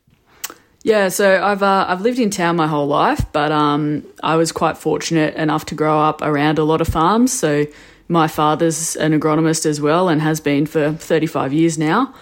Yeah, 0.85 1.09
so 1.09 1.43
I've 1.43 1.63
uh, 1.63 1.87
I've 1.89 2.03
lived 2.03 2.19
in 2.19 2.31
town 2.31 2.57
my 2.57 2.69
whole 2.69 2.87
life, 2.87 3.25
but 3.33 3.51
um, 3.51 4.07
I 4.23 4.37
was 4.37 4.53
quite 4.53 4.79
fortunate 4.79 5.35
enough 5.35 5.67
to 5.67 5.75
grow 5.75 5.99
up 5.99 6.23
around 6.23 6.59
a 6.59 6.65
lot 6.65 6.81
of 6.81 6.89
farms. 6.89 7.33
So 7.33 7.67
my 8.07 8.29
father's 8.29 8.95
an 8.97 9.19
agronomist 9.19 9.67
as 9.67 9.81
well, 9.81 10.09
and 10.09 10.23
has 10.23 10.41
been 10.41 10.67
for 10.67 10.93
35 10.93 11.53
years 11.53 11.79
now. 11.79 12.15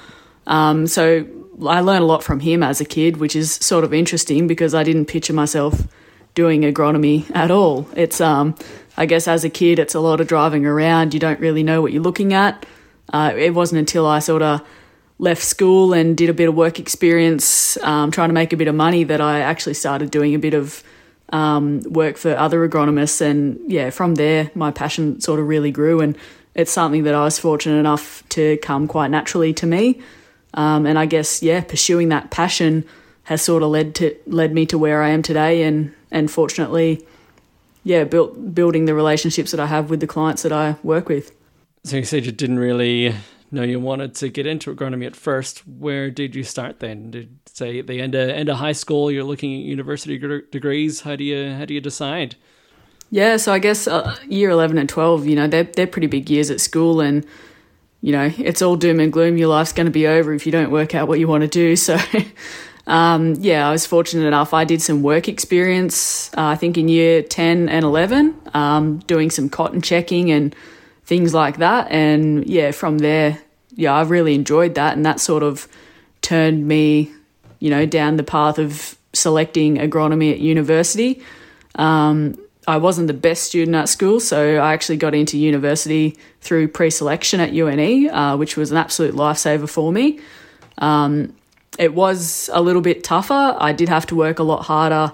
Um, 0.47 0.87
so 0.87 1.27
I 1.67 1.81
learned 1.81 2.03
a 2.03 2.07
lot 2.07 2.23
from 2.23 2.41
him 2.41 2.63
as 2.63 2.81
a 2.81 2.85
kid, 2.85 3.17
which 3.17 3.35
is 3.35 3.53
sort 3.53 3.85
of 3.85 3.93
interesting 3.95 4.47
because 4.47 4.75
I 4.75 4.83
didn't 4.83 5.07
picture 5.07 5.33
myself 5.33 5.87
doing 6.35 6.63
agronomy 6.63 7.31
at 7.35 7.51
all. 7.51 7.89
It's 7.97 8.21
um, 8.21 8.55
I 8.97 9.07
guess 9.07 9.27
as 9.29 9.45
a 9.45 9.51
kid, 9.51 9.79
it's 9.79 9.95
a 9.95 10.01
lot 10.01 10.21
of 10.21 10.27
driving 10.27 10.67
around. 10.67 11.15
You 11.15 11.21
don't 11.21 11.41
really 11.41 11.63
know 11.63 11.83
what 11.83 11.93
you're 11.93 12.03
looking 12.03 12.33
at. 12.33 12.65
Uh, 13.13 13.33
it 13.37 13.55
wasn't 13.55 13.79
until 13.79 14.07
I 14.07 14.19
sort 14.21 14.43
of 14.43 14.67
left 15.19 15.43
school 15.43 15.93
and 15.93 16.17
did 16.17 16.29
a 16.29 16.35
bit 16.35 16.49
of 16.49 16.55
work 16.55 16.79
experience, 16.79 17.77
um, 17.79 18.11
trying 18.11 18.29
to 18.29 18.35
make 18.35 18.53
a 18.53 18.57
bit 18.57 18.69
of 18.69 18.75
money, 18.75 19.05
that 19.05 19.21
I 19.21 19.41
actually 19.41 19.75
started 19.75 20.11
doing 20.11 20.35
a 20.35 20.39
bit 20.39 20.55
of 20.55 20.83
um, 21.31 21.81
work 21.83 22.17
for 22.17 22.37
other 22.37 22.69
agronomists. 22.69 23.21
And 23.21 23.61
yeah, 23.71 23.91
from 23.91 24.17
there, 24.17 24.51
my 24.55 24.71
passion 24.71 25.21
sort 25.21 25.41
of 25.41 25.49
really 25.49 25.71
grew, 25.71 26.01
and 26.01 26.17
it's 26.55 26.73
something 26.73 27.05
that 27.05 27.15
I 27.15 27.25
was 27.25 27.39
fortunate 27.39 27.79
enough 27.79 28.23
to 28.31 28.57
come 28.59 28.89
quite 28.89 29.11
naturally 29.11 29.53
to 29.55 29.67
me. 29.67 30.01
Um, 30.57 30.87
and 30.87 30.99
I 30.99 31.07
guess 31.07 31.43
yeah, 31.43 31.61
pursuing 31.61 32.09
that 32.09 32.31
passion 32.31 32.85
has 33.25 33.43
sort 33.43 33.63
of 33.63 33.71
led 33.71 33.95
to 33.97 34.17
led 34.27 34.53
me 34.53 34.67
to 34.67 34.79
where 34.79 35.03
I 35.03 35.11
am 35.11 35.23
today, 35.23 35.63
and 35.63 35.95
and 36.11 36.31
fortunately, 36.31 37.07
yeah, 37.85 38.05
built 38.05 38.55
building 38.55 38.87
the 38.87 38.95
relationships 38.95 39.51
that 39.51 39.61
I 39.61 39.67
have 39.67 39.91
with 39.91 40.01
the 40.01 40.07
clients 40.07 40.43
that 40.43 40.53
I 40.53 40.77
work 40.83 41.09
with. 41.09 41.33
So 41.85 41.97
you 41.97 42.05
said 42.05 42.27
you 42.27 42.33
didn't 42.33 42.59
really 42.59 43.15
know 43.51 43.63
you 43.63 43.79
wanted 43.79 44.15
to 44.17 44.29
get 44.29 44.47
into 44.47 44.75
agronomy 44.75 45.07
at 45.07 45.15
first. 45.15 45.67
Where 45.69 46.11
did 46.11 46.35
you 46.35 46.43
start 46.43 46.81
then? 46.81 47.11
Did 47.11 47.39
say 47.53 47.79
at 47.79 47.87
the 47.87 48.01
end 48.01 48.15
of 48.15 48.29
end 48.29 48.49
of 48.49 48.57
high 48.57 48.73
school, 48.73 49.11
you're 49.11 49.25
looking 49.25 49.55
at 49.55 49.65
university 49.65 50.19
degrees. 50.51 51.03
How 51.03 51.17
do 51.17 51.25
you 51.25 51.53
how 51.53 51.65
do 51.65 51.75
you 51.75 51.81
decide? 51.81 52.37
Yeah, 53.11 53.37
so 53.37 53.53
I 53.53 53.61
guess 53.61 53.87
uh, 53.87 54.17
year 54.29 54.51
eleven 54.51 54.79
and 54.79 54.89
twelve, 54.89 55.27
you 55.27 55.37
know, 55.37 55.47
they're 55.47 55.65
they're 55.65 55.87
pretty 55.87 56.09
big 56.09 56.29
years 56.29 56.51
at 56.51 56.61
school, 56.61 57.01
and 57.01 57.25
you 58.07 58.13
know, 58.13 58.33
it's 58.39 58.63
all 58.63 58.77
doom 58.77 59.01
and 59.01 59.13
gloom. 59.13 59.37
Your 59.37 59.49
life's 59.49 59.73
going 59.73 59.87
to 59.87 59.91
be 59.91 60.07
over 60.07 60.33
if 60.33 60.47
you 60.47 60.53
don't 60.53 60.71
work 60.71 60.95
out 60.95 61.09
what 61.09 61.19
you 61.19 61.27
want 61.27 61.43
to 61.43 61.49
do. 61.49 61.75
So. 61.75 61.99
Um, 62.89 63.35
yeah, 63.41 63.69
I 63.69 63.73
was 63.73 63.85
fortunate 63.85 64.29
enough. 64.29 64.55
I 64.55 64.63
did 64.63 64.81
some 64.81 65.03
work 65.03 65.27
experience, 65.27 66.33
uh, 66.39 66.45
I 66.45 66.55
think 66.55 66.79
in 66.79 66.87
year 66.87 67.21
10 67.21 67.69
and 67.69 67.85
11, 67.85 68.41
um, 68.55 68.99
doing 69.09 69.29
some 69.29 69.49
cotton 69.49 69.83
checking 69.83 70.31
and 70.31 70.55
things 71.05 71.35
like 71.35 71.57
that. 71.57 71.91
And 71.91 72.47
yeah, 72.47 72.71
from 72.71 72.99
there, 72.99 73.41
yeah, 73.75 73.93
I 73.93 74.03
really 74.03 74.37
enjoyed 74.37 74.77
that. 74.77 74.97
And 74.97 75.05
that 75.05 75.19
sort 75.19 75.43
of 75.43 75.67
turned 76.23 76.69
me, 76.69 77.11
you 77.59 77.71
know, 77.71 77.87
down 77.87 78.19
the 78.19 78.23
path 78.23 78.61
of 78.61 78.97
selecting 79.13 79.79
agronomy 79.79 80.31
at 80.31 80.39
university. 80.39 81.25
Um, 81.75 82.39
I 82.69 82.79
wasn't 82.79 83.07
the 83.07 83.15
best 83.15 83.45
student 83.45 83.77
at 83.77 83.89
school, 83.89 84.19
so 84.19 84.57
I 84.57 84.73
actually 84.73 84.97
got 84.97 85.15
into 85.15 85.39
university 85.39 86.17
through 86.41 86.69
pre 86.69 86.91
selection 86.91 87.41
at 87.41 87.53
UNE, 87.53 88.11
uh, 88.11 88.37
which 88.37 88.57
was 88.57 88.71
an 88.71 88.77
absolute 88.77 89.15
lifesaver 89.15 89.69
for 89.69 89.93
me. 89.93 90.19
Um, 90.79 91.35
it 91.79 91.95
was 91.95 92.51
a 92.53 92.61
little 92.61 92.83
bit 92.83 93.05
tougher. 93.05 93.57
I 93.59 93.73
did 93.73 93.89
have 93.89 94.07
to 94.07 94.17
work 94.17 94.39
a 94.39 94.43
lot 94.43 94.65
harder 94.65 95.13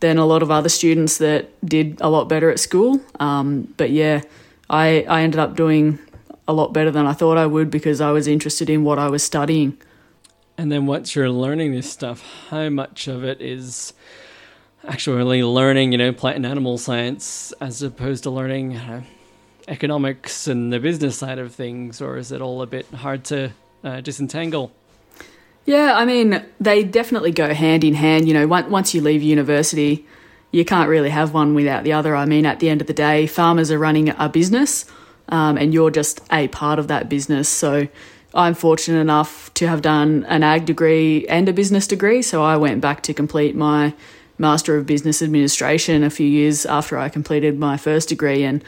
than 0.00 0.18
a 0.18 0.26
lot 0.26 0.42
of 0.42 0.50
other 0.50 0.68
students 0.68 1.18
that 1.18 1.48
did 1.66 2.00
a 2.00 2.08
lot 2.08 2.28
better 2.28 2.50
at 2.50 2.60
school. 2.60 3.00
Um, 3.20 3.72
but 3.76 3.90
yeah, 3.90 4.22
I, 4.68 5.06
I 5.08 5.22
ended 5.22 5.40
up 5.40 5.56
doing 5.56 5.98
a 6.46 6.52
lot 6.52 6.72
better 6.72 6.90
than 6.90 7.06
I 7.06 7.12
thought 7.12 7.38
I 7.38 7.46
would 7.46 7.70
because 7.70 8.00
I 8.00 8.10
was 8.10 8.26
interested 8.26 8.68
in 8.68 8.84
what 8.84 8.98
I 8.98 9.08
was 9.08 9.22
studying. 9.22 9.78
And 10.58 10.70
then 10.70 10.86
once 10.86 11.14
you're 11.14 11.30
learning 11.30 11.72
this 11.72 11.90
stuff, 11.90 12.22
how 12.50 12.68
much 12.68 13.08
of 13.08 13.24
it 13.24 13.40
is 13.40 13.94
actually 14.86 15.42
learning, 15.42 15.92
you 15.92 15.98
know, 15.98 16.12
plant 16.12 16.36
and 16.36 16.46
animal 16.46 16.78
science 16.78 17.52
as 17.60 17.82
opposed 17.82 18.24
to 18.24 18.30
learning 18.30 18.76
uh, 18.76 19.02
economics 19.68 20.46
and 20.46 20.72
the 20.72 20.80
business 20.80 21.16
side 21.16 21.38
of 21.38 21.54
things, 21.54 22.00
or 22.00 22.16
is 22.16 22.32
it 22.32 22.40
all 22.40 22.62
a 22.62 22.66
bit 22.66 22.86
hard 22.86 23.24
to 23.24 23.52
uh, 23.82 24.00
disentangle? 24.00 24.72
Yeah, 25.66 25.94
I 25.96 26.04
mean, 26.04 26.44
they 26.60 26.84
definitely 26.84 27.32
go 27.32 27.54
hand 27.54 27.84
in 27.84 27.94
hand. 27.94 28.28
You 28.28 28.34
know, 28.34 28.46
once 28.46 28.94
you 28.94 29.00
leave 29.00 29.22
university, 29.22 30.06
you 30.50 30.64
can't 30.64 30.88
really 30.88 31.10
have 31.10 31.32
one 31.32 31.54
without 31.54 31.84
the 31.84 31.92
other. 31.92 32.14
I 32.14 32.26
mean, 32.26 32.44
at 32.44 32.60
the 32.60 32.68
end 32.68 32.80
of 32.80 32.86
the 32.86 32.92
day, 32.92 33.26
farmers 33.26 33.70
are 33.70 33.78
running 33.78 34.10
a 34.10 34.28
business 34.28 34.84
um, 35.28 35.56
and 35.56 35.72
you're 35.72 35.90
just 35.90 36.20
a 36.30 36.48
part 36.48 36.78
of 36.78 36.88
that 36.88 37.08
business. 37.08 37.48
So 37.48 37.88
I'm 38.34 38.54
fortunate 38.54 39.00
enough 39.00 39.52
to 39.54 39.68
have 39.68 39.82
done 39.82 40.24
an 40.28 40.42
ag 40.42 40.66
degree 40.66 41.26
and 41.28 41.48
a 41.48 41.52
business 41.52 41.86
degree. 41.86 42.22
So 42.22 42.42
I 42.42 42.56
went 42.56 42.80
back 42.80 43.02
to 43.04 43.14
complete 43.14 43.56
my 43.56 43.94
Master 44.38 44.76
of 44.76 44.86
Business 44.86 45.22
Administration 45.22 46.02
a 46.02 46.10
few 46.10 46.26
years 46.26 46.66
after 46.66 46.98
I 46.98 47.08
completed 47.08 47.58
my 47.58 47.76
first 47.76 48.08
degree. 48.08 48.44
And 48.44 48.62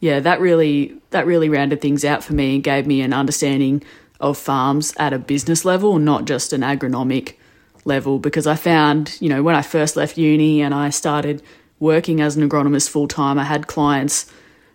yeah, 0.00 0.20
that 0.20 0.40
really 0.40 1.00
that 1.10 1.26
really 1.26 1.48
rounded 1.48 1.80
things 1.80 2.04
out 2.04 2.22
for 2.22 2.34
me 2.34 2.54
and 2.56 2.64
gave 2.64 2.86
me 2.86 3.00
an 3.00 3.12
understanding 3.12 3.82
of 4.20 4.36
farms 4.36 4.94
at 4.98 5.12
a 5.12 5.18
business 5.18 5.64
level, 5.64 5.98
not 5.98 6.24
just 6.24 6.52
an 6.52 6.62
agronomic 6.62 7.34
level 7.84 8.18
because 8.18 8.46
I 8.46 8.54
found, 8.54 9.16
you 9.20 9.28
know, 9.28 9.42
when 9.42 9.54
I 9.54 9.62
first 9.62 9.96
left 9.96 10.18
uni 10.18 10.60
and 10.60 10.74
I 10.74 10.90
started 10.90 11.42
working 11.80 12.20
as 12.20 12.36
an 12.36 12.48
agronomist 12.48 12.88
full 12.88 13.08
time, 13.08 13.38
I 13.38 13.44
had 13.44 13.66
clients 13.66 14.30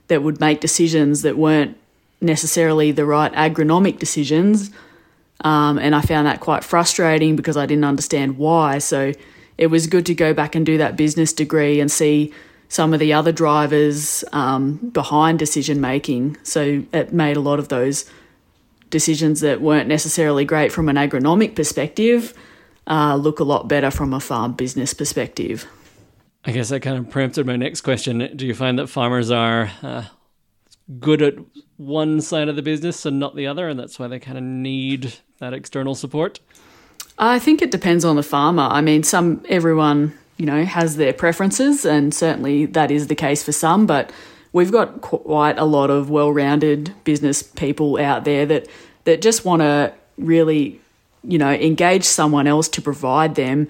that 0.08 0.24
would 0.24 0.40
make 0.40 0.60
decisions 0.60 1.22
that 1.22 1.38
weren't 1.38 1.78
necessarily 2.20 2.92
the 2.92 3.06
right 3.06 3.32
agronomic 3.34 4.00
decisions. 4.00 4.72
Um, 5.42 5.78
and 5.78 5.94
I 5.94 6.02
found 6.02 6.28
that 6.28 6.40
quite 6.40 6.64
frustrating 6.64 7.36
because 7.36 7.58
I 7.58 7.66
didn't 7.66 7.84
understand 7.84 8.38
why. 8.38 8.78
So 8.80 9.14
it 9.58 9.68
was 9.68 9.88
good 9.88 10.06
to 10.08 10.16
go 10.16 10.34
back 10.34 10.56
and 10.56 10.66
do 10.66 10.78
that 10.78 10.96
business 10.96 11.34
degree 11.34 11.80
and 11.80 11.92
see 11.92 12.34
some 12.70 12.94
of 12.94 13.00
the 13.00 13.14
other 13.14 13.32
drivers 13.32 14.24
um, 14.32 14.78
behind 14.94 15.40
decision 15.40 15.80
making. 15.80 16.38
So 16.44 16.84
it 16.92 17.14
made 17.14 17.38
a 17.38 17.42
lot 17.42 17.60
of 17.60 17.68
those 17.68 18.10
decisions 18.90 19.42
that 19.42 19.62
weren't 19.62 19.88
necessarily 19.88 20.46
great 20.46 20.72
from 20.72 20.90
an 20.90 20.96
agronomic 20.96 21.56
perspective 21.56 22.34
uh, 22.88 23.16
look 23.16 23.40
a 23.40 23.44
lot 23.44 23.68
better 23.68 23.92
from 23.92 24.14
a 24.14 24.20
farm 24.20 24.54
business 24.54 24.94
perspective. 24.94 25.68
I 26.46 26.52
guess 26.52 26.70
that 26.70 26.82
kind 26.82 26.98
of 26.98 27.10
preempted 27.10 27.46
my 27.46 27.56
next 27.56 27.82
question. 27.82 28.36
Do 28.36 28.46
you 28.46 28.54
find 28.54 28.78
that 28.80 28.88
farmers 28.88 29.32
are 29.32 29.72
uh, 29.82 30.04
good 31.00 31.22
at 31.22 31.36
one 31.78 32.20
side 32.22 32.50
of 32.50 32.56
the 32.56 32.62
business 32.62 33.06
and 33.06 33.20
not 33.20 33.36
the 33.36 33.48
other, 33.48 33.70
and 33.70 33.80
that's 33.80 33.98
why 33.98 34.08
they 34.08 34.20
kind 34.20 34.38
of 34.38 34.44
need 34.44 35.14
that 35.40 35.54
external 35.54 35.96
support? 35.96 36.40
I 37.18 37.40
think 37.40 37.62
it 37.62 37.72
depends 37.72 38.04
on 38.04 38.16
the 38.16 38.24
farmer. 38.24 38.64
I 38.64 38.82
mean, 38.82 39.04
some 39.04 39.44
everyone 39.50 40.18
you 40.38 40.46
know 40.46 40.64
has 40.66 40.98
their 40.98 41.14
preferences, 41.14 41.86
and 41.86 42.14
certainly 42.14 42.66
that 42.68 42.92
is 42.92 43.08
the 43.08 43.16
case 43.16 43.44
for 43.44 43.52
some. 43.52 43.86
But 43.86 44.12
we've 44.52 44.72
got 44.72 45.02
quite 45.02 45.58
a 45.58 45.66
lot 45.66 45.90
of 45.90 46.10
well-rounded 46.10 46.94
business 47.04 47.44
people 47.44 48.00
out 48.00 48.26
there 48.26 48.46
that 48.46 48.68
that 49.06 49.22
just 49.22 49.46
want 49.46 49.62
to 49.62 49.94
really 50.18 50.80
you 51.24 51.38
know, 51.38 51.52
engage 51.52 52.04
someone 52.04 52.48
else 52.48 52.68
to 52.70 52.82
provide 52.82 53.36
them 53.36 53.68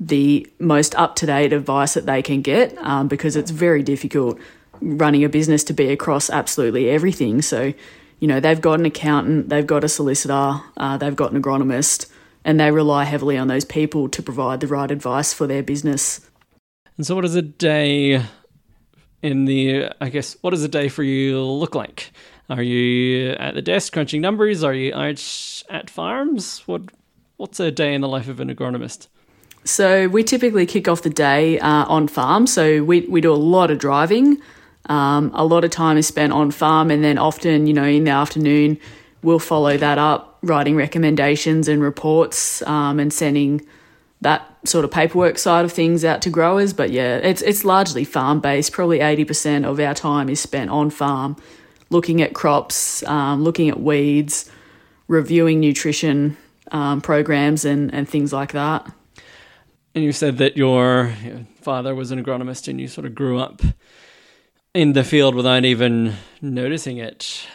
the 0.00 0.46
most 0.58 0.94
up 0.96 1.14
to 1.16 1.26
date 1.26 1.52
advice 1.52 1.94
that 1.94 2.06
they 2.06 2.22
can 2.22 2.42
get 2.42 2.76
um, 2.78 3.06
because 3.08 3.36
it's 3.36 3.50
very 3.50 3.82
difficult 3.82 4.38
running 4.80 5.22
a 5.22 5.28
business 5.28 5.62
to 5.64 5.72
be 5.72 5.90
across 5.90 6.28
absolutely 6.30 6.90
everything. 6.90 7.40
So, 7.42 7.72
you 8.18 8.28
know, 8.28 8.40
they've 8.40 8.60
got 8.60 8.80
an 8.80 8.86
accountant, 8.86 9.50
they've 9.50 9.66
got 9.66 9.84
a 9.84 9.88
solicitor, 9.88 10.60
uh, 10.76 10.96
they've 10.96 11.14
got 11.14 11.32
an 11.32 11.40
agronomist, 11.40 12.10
and 12.44 12.60
they 12.60 12.70
rely 12.70 13.04
heavily 13.04 13.38
on 13.38 13.48
those 13.48 13.64
people 13.64 14.08
to 14.08 14.22
provide 14.22 14.60
the 14.60 14.66
right 14.66 14.90
advice 14.90 15.32
for 15.32 15.46
their 15.46 15.62
business. 15.62 16.28
And 16.96 17.06
so, 17.06 17.14
what 17.14 17.22
does 17.22 17.34
a 17.34 17.42
day 17.42 18.22
in 19.22 19.46
the, 19.46 19.90
I 20.00 20.10
guess, 20.10 20.36
what 20.42 20.50
does 20.50 20.62
a 20.62 20.68
day 20.68 20.88
for 20.88 21.02
you 21.02 21.40
look 21.40 21.74
like? 21.74 22.12
Are 22.50 22.62
you 22.62 23.30
at 23.30 23.54
the 23.54 23.62
desk 23.62 23.92
crunching 23.94 24.20
numbers? 24.20 24.62
Are 24.62 24.74
you 24.74 24.94
out 24.94 25.62
at 25.70 25.88
farms? 25.88 26.62
What 26.66 26.82
What's 27.36 27.58
a 27.58 27.72
day 27.72 27.94
in 27.94 28.00
the 28.00 28.08
life 28.08 28.28
of 28.28 28.38
an 28.38 28.54
agronomist? 28.54 29.08
So 29.64 30.06
we 30.08 30.22
typically 30.22 30.66
kick 30.66 30.86
off 30.86 31.02
the 31.02 31.10
day 31.10 31.58
uh, 31.58 31.84
on 31.86 32.06
farm. 32.06 32.46
So 32.46 32.84
we 32.84 33.00
we 33.02 33.20
do 33.20 33.32
a 33.32 33.36
lot 33.36 33.70
of 33.70 33.78
driving. 33.78 34.40
Um, 34.86 35.30
a 35.34 35.44
lot 35.44 35.64
of 35.64 35.70
time 35.70 35.96
is 35.96 36.06
spent 36.06 36.32
on 36.32 36.50
farm, 36.50 36.90
and 36.90 37.02
then 37.02 37.16
often, 37.16 37.66
you 37.66 37.72
know, 37.72 37.84
in 37.84 38.04
the 38.04 38.10
afternoon, 38.10 38.78
we'll 39.24 39.40
follow 39.40 39.76
that 39.76 39.98
up, 39.98 40.38
writing 40.42 40.76
recommendations 40.76 41.66
and 41.66 41.82
reports, 41.82 42.62
um, 42.62 43.00
and 43.00 43.12
sending 43.12 43.66
that 44.20 44.46
sort 44.64 44.84
of 44.84 44.90
paperwork 44.90 45.38
side 45.38 45.64
of 45.64 45.72
things 45.72 46.04
out 46.04 46.22
to 46.22 46.30
growers. 46.30 46.72
But 46.72 46.90
yeah, 46.90 47.16
it's 47.16 47.42
it's 47.42 47.64
largely 47.64 48.04
farm 48.04 48.40
based. 48.40 48.72
Probably 48.72 49.00
eighty 49.00 49.24
percent 49.24 49.64
of 49.64 49.80
our 49.80 49.94
time 49.94 50.28
is 50.28 50.40
spent 50.40 50.70
on 50.70 50.90
farm, 50.90 51.36
looking 51.90 52.22
at 52.22 52.34
crops, 52.34 53.02
um, 53.04 53.42
looking 53.42 53.68
at 53.68 53.80
weeds, 53.80 54.50
reviewing 55.08 55.58
nutrition 55.60 56.36
um, 56.70 57.00
programs 57.00 57.64
and 57.64 57.92
and 57.92 58.08
things 58.08 58.32
like 58.32 58.52
that. 58.52 58.86
And 59.94 60.04
you 60.04 60.12
said 60.12 60.38
that 60.38 60.56
your 60.56 61.14
father 61.60 61.94
was 61.94 62.10
an 62.10 62.22
agronomist, 62.22 62.68
and 62.68 62.80
you 62.80 62.88
sort 62.88 63.06
of 63.06 63.14
grew 63.14 63.38
up 63.38 63.62
in 64.74 64.92
the 64.92 65.04
field 65.04 65.34
without 65.34 65.64
even 65.64 66.14
noticing 66.42 66.98
it 66.98 67.46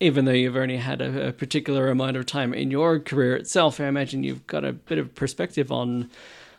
even 0.00 0.24
though 0.24 0.32
you've 0.32 0.56
only 0.56 0.76
had 0.76 1.00
a, 1.00 1.28
a, 1.28 1.32
particular 1.32 1.88
amount 1.88 2.16
of 2.16 2.24
time 2.26 2.54
in 2.54 2.70
your 2.70 3.00
career 3.00 3.36
itself, 3.36 3.80
I 3.80 3.86
imagine 3.86 4.22
you've 4.22 4.46
got 4.46 4.64
a 4.64 4.72
bit 4.72 4.98
of 4.98 5.14
perspective 5.14 5.72
on 5.72 6.10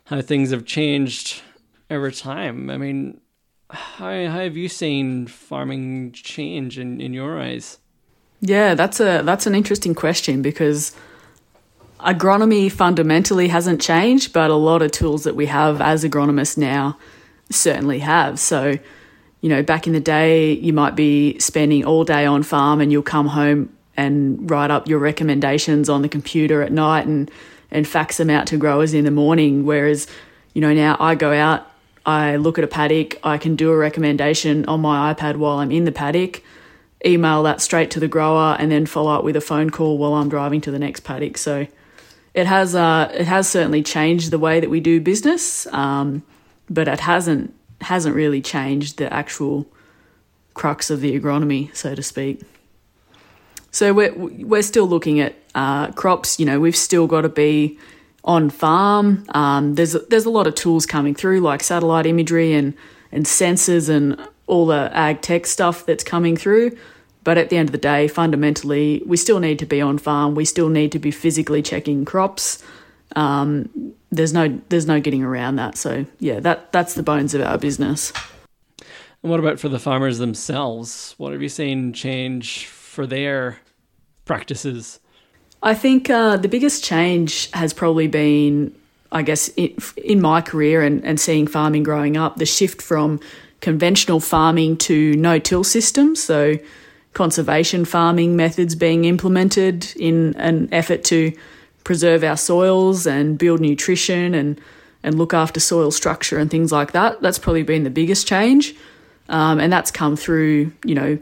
how 0.06 0.22
things 0.22 0.52
have 0.52 0.66
changed 0.66 1.42
over 1.90 2.12
time. 2.12 2.70
I 2.70 2.78
mean, 2.78 3.22
how, 3.70 4.26
how 4.26 4.40
have 4.40 4.58
you 4.58 4.68
seen 4.68 5.28
farming 5.28 6.12
change 6.12 6.78
in, 6.78 7.00
in 7.00 7.14
your 7.14 7.40
eyes? 7.40 7.78
Yeah, 8.42 8.74
that's 8.74 9.00
a 9.00 9.22
that's 9.24 9.48
an 9.48 9.54
interesting 9.54 9.94
question 9.94 10.42
because 10.42 10.96
agronomy 12.00 12.72
fundamentally 12.72 13.50
hasn't 13.50 13.82
changed, 13.82 14.32
but 14.32 14.50
a 14.50 14.56
lot 14.56 14.82
of 14.82 14.92
tools 14.92 15.24
that 15.26 15.36
we 15.36 15.48
have 15.48 15.82
as 15.82 16.06
agronomists 16.06 16.58
now 16.58 16.98
certainly 17.52 18.00
have. 18.00 18.40
So 18.40 18.78
you 19.42 19.50
know, 19.50 19.64
back 19.64 19.88
in 19.88 19.94
the 19.94 20.00
day, 20.00 20.54
you 20.54 20.74
might 20.74 20.96
be 20.96 21.40
spending 21.40 21.86
all 21.86 22.04
day 22.04 22.26
on 22.26 22.44
farm 22.44 22.82
and 22.82 22.92
you'll 22.92 23.02
come 23.02 23.28
home 23.28 23.74
and 23.96 24.50
write 24.50 24.72
up 24.72 24.88
your 24.88 25.00
recommendations 25.00 25.90
on 25.90 26.02
the 26.02 26.10
computer 26.10 26.62
at 26.62 26.72
night 26.72 27.06
and, 27.06 27.32
and 27.72 27.88
fax 27.88 28.18
them 28.18 28.30
out 28.30 28.48
to 28.48 28.58
growers 28.58 28.94
in 28.94 29.06
the 29.06 29.12
morning. 29.12 29.66
Whereas, 29.66 30.08
you 30.54 30.62
know, 30.62 30.74
now 30.74 30.98
I 31.00 31.16
go 31.16 31.34
out, 31.34 31.70
I 32.06 32.36
look 32.36 32.58
at 32.58 32.64
a 32.64 32.68
paddock, 32.68 33.18
I 33.24 33.38
can 33.38 33.56
do 33.56 33.72
a 33.72 33.78
recommendation 33.78 34.66
on 34.66 34.82
my 34.82 35.14
iPad 35.14 35.38
while 35.38 35.60
I'm 35.60 35.72
in 35.72 35.86
the 35.86 35.92
paddock, 35.92 36.44
email 37.06 37.44
that 37.44 37.62
straight 37.62 37.92
to 37.92 38.00
the 38.00 38.08
grower, 38.08 38.58
and 38.60 38.72
then 38.72 38.86
follow 38.86 39.12
up 39.12 39.24
with 39.24 39.36
a 39.36 39.42
phone 39.42 39.70
call 39.70 39.98
while 39.98 40.14
I'm 40.14 40.30
driving 40.30 40.60
to 40.62 40.72
the 40.72 40.80
next 40.80 41.02
paddock. 41.02 41.38
So 41.38 41.68
it 42.34 42.46
has, 42.46 42.76
uh, 42.76 43.12
it 43.14 43.26
has 43.26 43.50
certainly 43.50 43.84
changed 43.84 44.32
the 44.32 44.40
way 44.40 44.60
that 44.60 44.70
we 44.70 44.80
do 44.80 45.00
business, 45.00 45.66
um, 45.68 46.24
but 46.70 46.88
it 46.88 47.02
hasn't 47.02 47.54
hasn't 47.82 48.16
really 48.16 48.42
changed 48.42 48.98
the 48.98 49.12
actual 49.12 49.68
crux 50.54 50.90
of 50.90 51.02
the 51.02 51.20
agronomy, 51.20 51.74
so 51.76 51.96
to 51.96 52.04
speak. 52.04 52.42
So 53.72 53.94
we're 53.94 54.14
we're 54.16 54.62
still 54.62 54.88
looking 54.88 55.20
at 55.20 55.36
uh, 55.56 55.92
crops. 55.92 56.40
You 56.40 56.46
know, 56.46 56.60
we've 56.60 56.76
still 56.76 57.08
got 57.08 57.22
to 57.22 57.30
be 57.30 57.78
on 58.24 58.50
farm. 58.50 59.26
Um, 59.30 59.76
there's 59.76 59.94
there's 60.10 60.26
a 60.26 60.30
lot 60.30 60.48
of 60.48 60.56
tools 60.56 60.86
coming 60.86 61.16
through 61.16 61.42
like 61.42 61.64
satellite 61.64 62.06
imagery 62.06 62.54
and 62.54 62.74
and 63.12 63.26
sensors 63.26 63.90
and 63.90 64.20
all 64.48 64.66
the 64.66 64.90
ag 64.94 65.22
tech 65.22 65.46
stuff 65.46 65.86
that's 65.86 66.04
coming 66.04 66.36
through. 66.36 66.78
But 67.24 67.38
at 67.38 67.50
the 67.50 67.58
end 67.58 67.70
of 67.70 67.74
the 67.74 67.78
day, 67.80 68.08
fundamentally, 68.08 69.04
we 69.06 69.18
still 69.18 69.40
need 69.40 69.60
to 69.60 69.66
be 69.66 69.82
on 69.82 69.98
farm. 69.98 70.36
We 70.36 70.46
still 70.46 70.70
need 70.70 70.92
to 70.94 71.00
be 71.00 71.12
physically 71.12 71.62
checking 71.62 72.06
crops. 72.06 72.64
Um, 73.16 73.94
there's 74.12 74.34
no 74.34 74.60
there's 74.70 74.86
no 74.86 75.00
getting 75.00 75.24
around 75.24 75.56
that. 75.58 75.78
So 75.78 76.06
yeah, 76.20 76.40
that 76.40 76.72
that's 76.72 76.94
the 76.94 77.04
bones 77.04 77.34
of 77.34 77.42
our 77.42 77.58
business. 77.58 78.12
And 79.22 79.30
what 79.30 79.40
about 79.40 79.60
for 79.60 79.70
the 79.70 79.80
farmers 79.80 80.18
themselves? 80.18 81.14
What 81.18 81.34
have 81.34 81.42
you 81.42 81.50
seen 81.50 81.94
change 81.94 82.68
for 82.68 83.06
their 83.06 83.60
practices? 84.26 85.00
I 85.62 85.74
think 85.74 86.10
uh, 86.10 86.38
the 86.38 86.48
biggest 86.48 86.84
change 86.86 87.52
has 87.52 87.74
probably 87.74 88.08
been, 88.08 88.74
I 89.12 89.24
guess, 89.24 89.50
in, 89.50 89.76
in 89.98 90.22
my 90.22 90.42
career 90.42 90.82
and, 90.82 91.04
and 91.04 91.20
seeing 91.20 91.48
farming 91.48 91.84
growing 91.84 92.16
up, 92.16 92.38
the 92.38 92.46
shift 92.46 92.82
from 92.82 93.20
conventional 93.60 94.22
farming 94.22 94.78
to 94.78 95.14
no 95.16 95.38
till 95.38 95.66
systems. 95.66 96.24
So, 96.24 96.58
conservation 97.14 97.84
farming 97.84 98.38
methods 98.38 98.76
being 98.76 99.04
implemented 99.04 99.94
in 99.98 100.36
an 100.38 100.70
effort 100.72 101.04
to 101.06 101.34
preserve 101.84 102.24
our 102.24 102.38
soils 102.38 103.08
and 103.08 103.38
build 103.38 103.60
nutrition 103.60 104.34
and, 104.34 104.60
and 105.04 105.18
look 105.18 105.34
after 105.34 105.60
soil 105.60 105.92
structure 105.92 106.38
and 106.38 106.52
things 106.52 106.72
like 106.72 106.92
that. 106.92 107.22
That's 107.22 107.40
probably 107.40 107.64
been 107.64 107.84
the 107.84 107.90
biggest 107.90 108.28
change. 108.28 108.76
Um, 109.30 109.60
and 109.60 109.72
that's 109.72 109.92
come 109.92 110.16
through, 110.16 110.72
you 110.84 110.96
know, 110.96 111.20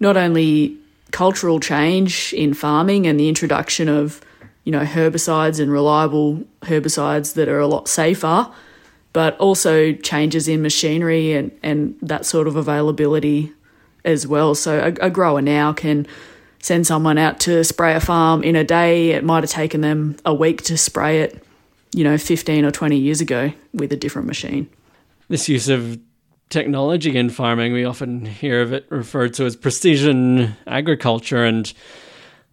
not 0.00 0.16
only 0.16 0.76
cultural 1.12 1.60
change 1.60 2.32
in 2.34 2.54
farming 2.54 3.06
and 3.06 3.18
the 3.18 3.28
introduction 3.28 3.88
of, 3.88 4.20
you 4.64 4.72
know, 4.72 4.84
herbicides 4.84 5.60
and 5.60 5.70
reliable 5.70 6.42
herbicides 6.62 7.34
that 7.34 7.48
are 7.48 7.60
a 7.60 7.66
lot 7.66 7.88
safer, 7.88 8.50
but 9.12 9.38
also 9.38 9.92
changes 9.92 10.48
in 10.48 10.60
machinery 10.60 11.32
and, 11.32 11.52
and 11.62 11.96
that 12.02 12.26
sort 12.26 12.48
of 12.48 12.56
availability 12.56 13.52
as 14.04 14.26
well. 14.26 14.54
So 14.54 14.80
a, 14.80 15.06
a 15.06 15.10
grower 15.10 15.40
now 15.40 15.72
can 15.72 16.06
send 16.64 16.86
someone 16.86 17.18
out 17.18 17.40
to 17.40 17.62
spray 17.62 17.94
a 17.94 18.00
farm 18.00 18.42
in 18.42 18.56
a 18.56 18.64
day. 18.64 19.10
It 19.10 19.22
might 19.22 19.42
have 19.42 19.50
taken 19.50 19.82
them 19.82 20.16
a 20.24 20.32
week 20.32 20.62
to 20.62 20.78
spray 20.78 21.20
it, 21.20 21.44
you 21.92 22.02
know, 22.02 22.16
15 22.16 22.64
or 22.64 22.70
20 22.70 22.96
years 22.96 23.20
ago 23.20 23.52
with 23.74 23.92
a 23.92 23.96
different 23.96 24.26
machine. 24.26 24.70
This 25.28 25.46
use 25.46 25.68
of 25.68 25.98
technology 26.48 27.18
in 27.18 27.28
farming, 27.28 27.74
we 27.74 27.84
often 27.84 28.24
hear 28.24 28.62
of 28.62 28.72
it 28.72 28.86
referred 28.88 29.34
to 29.34 29.44
as 29.44 29.56
precision 29.56 30.56
agriculture. 30.66 31.44
And 31.44 31.70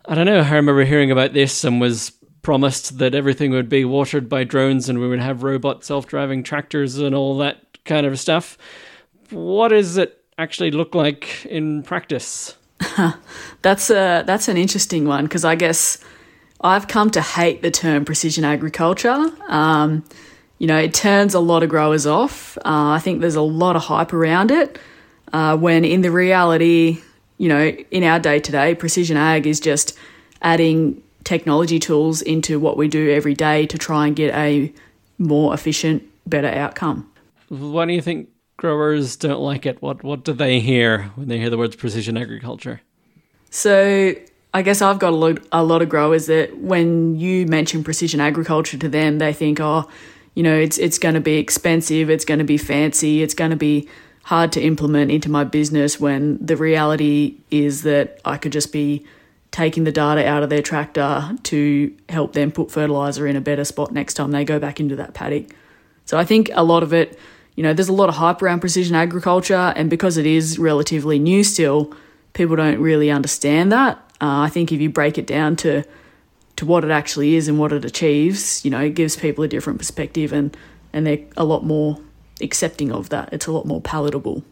I 0.06 0.16
don't 0.16 0.26
know, 0.26 0.42
I 0.42 0.56
remember 0.56 0.84
hearing 0.84 1.10
about 1.10 1.32
this 1.32 1.64
and 1.64 1.80
was 1.80 2.12
promised 2.42 2.98
that 2.98 3.16
everything 3.16 3.52
would 3.52 3.70
be 3.70 3.86
watered 3.86 4.28
by 4.28 4.44
drones 4.44 4.90
and 4.90 5.00
we 5.00 5.08
would 5.08 5.22
have 5.22 5.44
robot 5.44 5.86
self 5.86 6.06
driving 6.06 6.44
tractors 6.44 6.98
and 6.98 7.16
all 7.16 7.38
that 7.38 7.62
kind 7.86 8.06
of 8.06 8.20
stuff. 8.20 8.58
What 9.30 9.70
does 9.70 9.96
it 9.96 10.22
actually 10.38 10.72
look 10.72 10.96
like 10.96 11.46
in 11.46 11.84
practice? 11.84 12.58
that's 13.62 13.90
a 13.90 14.24
that's 14.26 14.48
an 14.48 14.58
interesting 14.58 15.06
one 15.06 15.26
because 15.26 15.46
I 15.46 15.56
guess 15.56 15.98
I've 16.62 16.88
come 16.88 17.10
to 17.12 17.22
hate 17.22 17.62
the 17.62 17.72
term 17.72 18.06
precision 18.06 18.44
agriculture. 18.44 19.32
Um, 19.48 20.04
you 20.60 20.68
know, 20.68 20.78
it 20.78 20.94
turns 20.94 21.34
a 21.34 21.40
lot 21.40 21.64
of 21.64 21.70
growers 21.70 22.06
off. 22.06 22.58
Uh, 22.60 22.92
I 22.92 23.00
think 23.00 23.22
there's 23.22 23.36
a 23.36 23.42
lot 23.42 23.76
of 23.76 23.84
hype 23.84 24.14
around 24.14 24.52
it. 24.52 24.78
Uh, 25.34 25.58
when 25.58 25.84
in 25.86 26.02
the 26.02 26.12
reality, 26.12 27.02
you 27.38 27.50
know, 27.50 27.68
in 27.68 28.04
our 28.04 28.20
day 28.20 28.40
to 28.40 28.52
day, 28.52 28.76
precision 28.76 29.18
ag 29.18 29.48
is 29.48 29.60
just 29.60 29.98
adding 30.42 31.02
technology 31.24 31.80
tools 31.80 32.22
into 32.22 32.60
what 32.60 32.78
we 32.78 32.88
do 32.88 33.12
every 33.12 33.34
day 33.34 33.66
to 33.68 33.78
try 33.78 34.08
and 34.08 34.16
get 34.16 34.34
a 34.36 34.72
more 35.18 35.54
efficient, 35.54 36.04
better 36.28 36.48
outcome. 36.48 37.10
Why 37.50 37.86
do 37.86 37.94
you 37.94 38.02
think 38.02 38.30
growers 38.62 39.16
don't 39.16 39.42
like 39.42 39.66
it? 39.66 39.82
What 39.82 40.04
what 40.04 40.24
do 40.24 40.34
they 40.34 40.60
hear 40.60 41.12
when 41.16 41.28
they 41.28 41.40
hear 41.40 41.50
the 41.50 41.58
words 41.58 41.76
precision 41.76 42.16
agriculture? 42.16 42.82
So 43.50 44.14
I 44.54 44.62
guess 44.62 44.82
I've 44.82 45.00
got 45.00 45.14
a 45.14 45.16
lot, 45.16 45.40
a 45.52 45.64
lot 45.64 45.82
of 45.82 45.90
growers 45.90 46.28
that 46.28 46.58
when 46.58 47.16
you 47.20 47.48
mention 47.48 47.84
precision 47.84 48.20
agriculture 48.20 48.78
to 48.78 48.88
them, 48.88 49.18
they 49.18 49.34
think, 49.34 49.60
oh, 49.60 49.90
you 50.36 50.44
know, 50.44 50.56
it's 50.56 50.78
it's 50.78 51.00
going 51.00 51.16
to 51.16 51.22
be 51.22 51.38
expensive, 51.38 52.10
it's 52.10 52.24
going 52.24 52.38
to 52.38 52.46
be 52.46 52.58
fancy, 52.58 53.24
it's 53.24 53.34
going 53.34 53.52
to 53.52 53.58
be 53.58 53.90
hard 54.26 54.52
to 54.52 54.62
implement 54.62 55.10
into 55.10 55.30
my 55.30 55.44
business 55.44 56.00
when 56.00 56.38
the 56.46 56.56
reality 56.56 57.38
is 57.50 57.82
that 57.82 58.22
I 58.24 58.38
could 58.38 58.52
just 58.52 58.72
be 58.72 59.04
taking 59.50 59.84
the 59.84 59.92
data 59.92 60.26
out 60.26 60.44
of 60.44 60.50
their 60.50 60.62
tractor 60.62 61.36
to 61.44 61.94
help 62.08 62.34
them 62.34 62.52
put 62.52 62.72
fertilizer 62.72 63.26
in 63.26 63.36
a 63.36 63.42
better 63.42 63.66
spot 63.66 63.92
next 63.92 64.14
time 64.14 64.32
they 64.32 64.46
go 64.46 64.60
back 64.60 64.80
into 64.80 64.96
that 64.96 65.14
paddock. 65.16 65.54
So 66.06 66.18
I 66.18 66.24
think 66.24 66.50
a 66.54 66.64
lot 66.64 66.84
of 66.84 66.94
it, 66.94 67.18
you 67.56 67.64
know, 67.64 67.74
there's 67.74 67.90
a 67.90 67.94
lot 67.94 68.10
of 68.10 68.16
hype 68.16 68.42
around 68.42 68.60
precision 68.60 68.96
agriculture, 68.96 69.74
and 69.76 69.90
because 69.90 70.18
it 70.18 70.26
is 70.26 70.58
relatively 70.58 71.20
new 71.20 71.44
still, 71.44 71.94
people 72.34 72.56
don't 72.56 72.80
really 72.80 73.12
understand 73.12 73.72
that. 73.72 73.98
Uh, 74.22 74.42
I 74.42 74.50
think 74.50 74.72
if 74.72 74.80
you 74.80 74.90
break 74.90 75.18
it 75.18 75.28
down 75.28 75.56
to 75.58 75.84
to 76.58 76.66
what 76.66 76.84
it 76.84 76.92
actually 76.92 77.36
is 77.36 77.48
and 77.48 77.58
what 77.58 77.72
it 77.72 77.84
achieves, 77.86 78.64
you 78.64 78.70
know, 78.70 78.82
it 78.82 78.94
gives 78.94 79.16
people 79.16 79.44
a 79.44 79.48
different 79.48 79.80
perspective 79.80 80.32
and, 80.32 80.56
and 80.94 81.08
they're 81.08 81.26
a 81.38 81.46
lot 81.46 81.66
more 81.66 81.98
accepting 82.42 82.92
of 82.92 83.10
that. 83.10 83.30
It's 83.32 83.48
a 83.48 83.52
lot 83.52 83.66
more 83.66 83.82
palatable. 83.82 84.44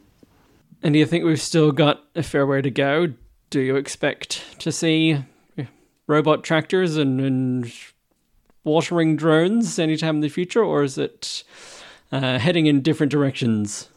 And 0.81 0.93
do 0.93 0.99
you 0.99 1.05
think 1.05 1.25
we've 1.25 1.41
still 1.41 1.71
got 1.71 2.03
a 2.15 2.23
fair 2.23 2.47
way 2.47 2.61
to 2.61 2.71
go? 2.71 3.13
Do 3.49 3.59
you 3.59 3.75
expect 3.75 4.59
to 4.59 4.71
see 4.71 5.23
robot 6.07 6.43
tractors 6.43 6.97
and, 6.97 7.19
and 7.21 7.71
watering 8.63 9.15
drones 9.15 9.77
anytime 9.77 10.15
in 10.15 10.21
the 10.21 10.29
future, 10.29 10.63
or 10.63 10.83
is 10.83 10.97
it 10.97 11.43
uh, 12.11 12.39
heading 12.39 12.65
in 12.65 12.81
different 12.81 13.11
directions? 13.11 13.89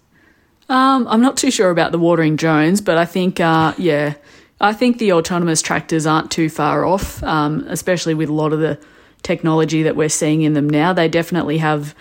Um, 0.69 1.07
I'm 1.09 1.21
not 1.21 1.37
too 1.37 1.51
sure 1.51 1.71
about 1.71 1.93
the 1.93 1.99
watering 1.99 2.37
drones, 2.37 2.81
but 2.81 2.97
I 2.97 3.05
think, 3.05 3.41
uh, 3.41 3.75
yeah, 3.77 4.15
I 4.61 4.73
think 4.73 4.99
the 4.99 5.13
autonomous 5.13 5.61
tractors 5.61 6.07
aren't 6.07 6.31
too 6.31 6.49
far 6.49 6.85
off, 6.85 7.23
um, 7.23 7.67
especially 7.69 8.15
with 8.15 8.29
a 8.29 8.33
lot 8.33 8.53
of 8.53 8.61
the 8.61 8.79
technology 9.23 9.83
that 9.83 9.97
we're 9.97 10.09
seeing 10.09 10.43
in 10.43 10.53
them 10.53 10.71
now. 10.71 10.93
They 10.93 11.09
definitely 11.09 11.59
have 11.59 11.95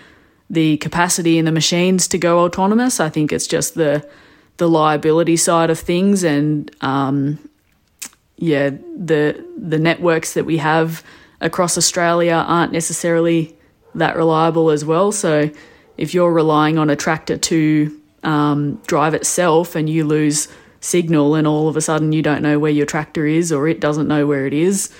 the 0.48 0.76
capacity 0.78 1.38
in 1.38 1.44
the 1.44 1.52
machines 1.52 2.06
to 2.08 2.18
go 2.18 2.40
autonomous. 2.40 3.00
I 3.00 3.08
think 3.08 3.32
it's 3.32 3.46
just 3.46 3.74
the 3.74 4.06
the 4.58 4.68
liability 4.68 5.36
side 5.36 5.70
of 5.70 5.78
things, 5.78 6.22
and 6.22 6.70
um, 6.82 7.38
yeah, 8.36 8.70
the 8.96 9.44
the 9.56 9.78
networks 9.78 10.34
that 10.34 10.44
we 10.44 10.58
have 10.58 11.02
across 11.40 11.76
Australia 11.76 12.44
aren't 12.46 12.72
necessarily 12.72 13.56
that 13.94 14.14
reliable 14.14 14.70
as 14.70 14.84
well. 14.84 15.10
So 15.10 15.50
if 15.96 16.14
you're 16.14 16.32
relying 16.32 16.78
on 16.78 16.90
a 16.90 16.96
tractor 16.96 17.36
to 17.36 18.00
um, 18.22 18.76
drive 18.86 19.14
itself 19.14 19.74
and 19.74 19.88
you 19.88 20.04
lose 20.04 20.48
signal 20.80 21.34
and 21.34 21.46
all 21.46 21.68
of 21.68 21.76
a 21.76 21.80
sudden 21.80 22.12
you 22.12 22.22
don't 22.22 22.42
know 22.42 22.58
where 22.58 22.70
your 22.70 22.86
tractor 22.86 23.24
is 23.26 23.52
or 23.52 23.68
it 23.68 23.80
doesn't 23.80 24.08
know 24.08 24.26
where 24.26 24.46
it 24.46 24.52
is 24.52 24.92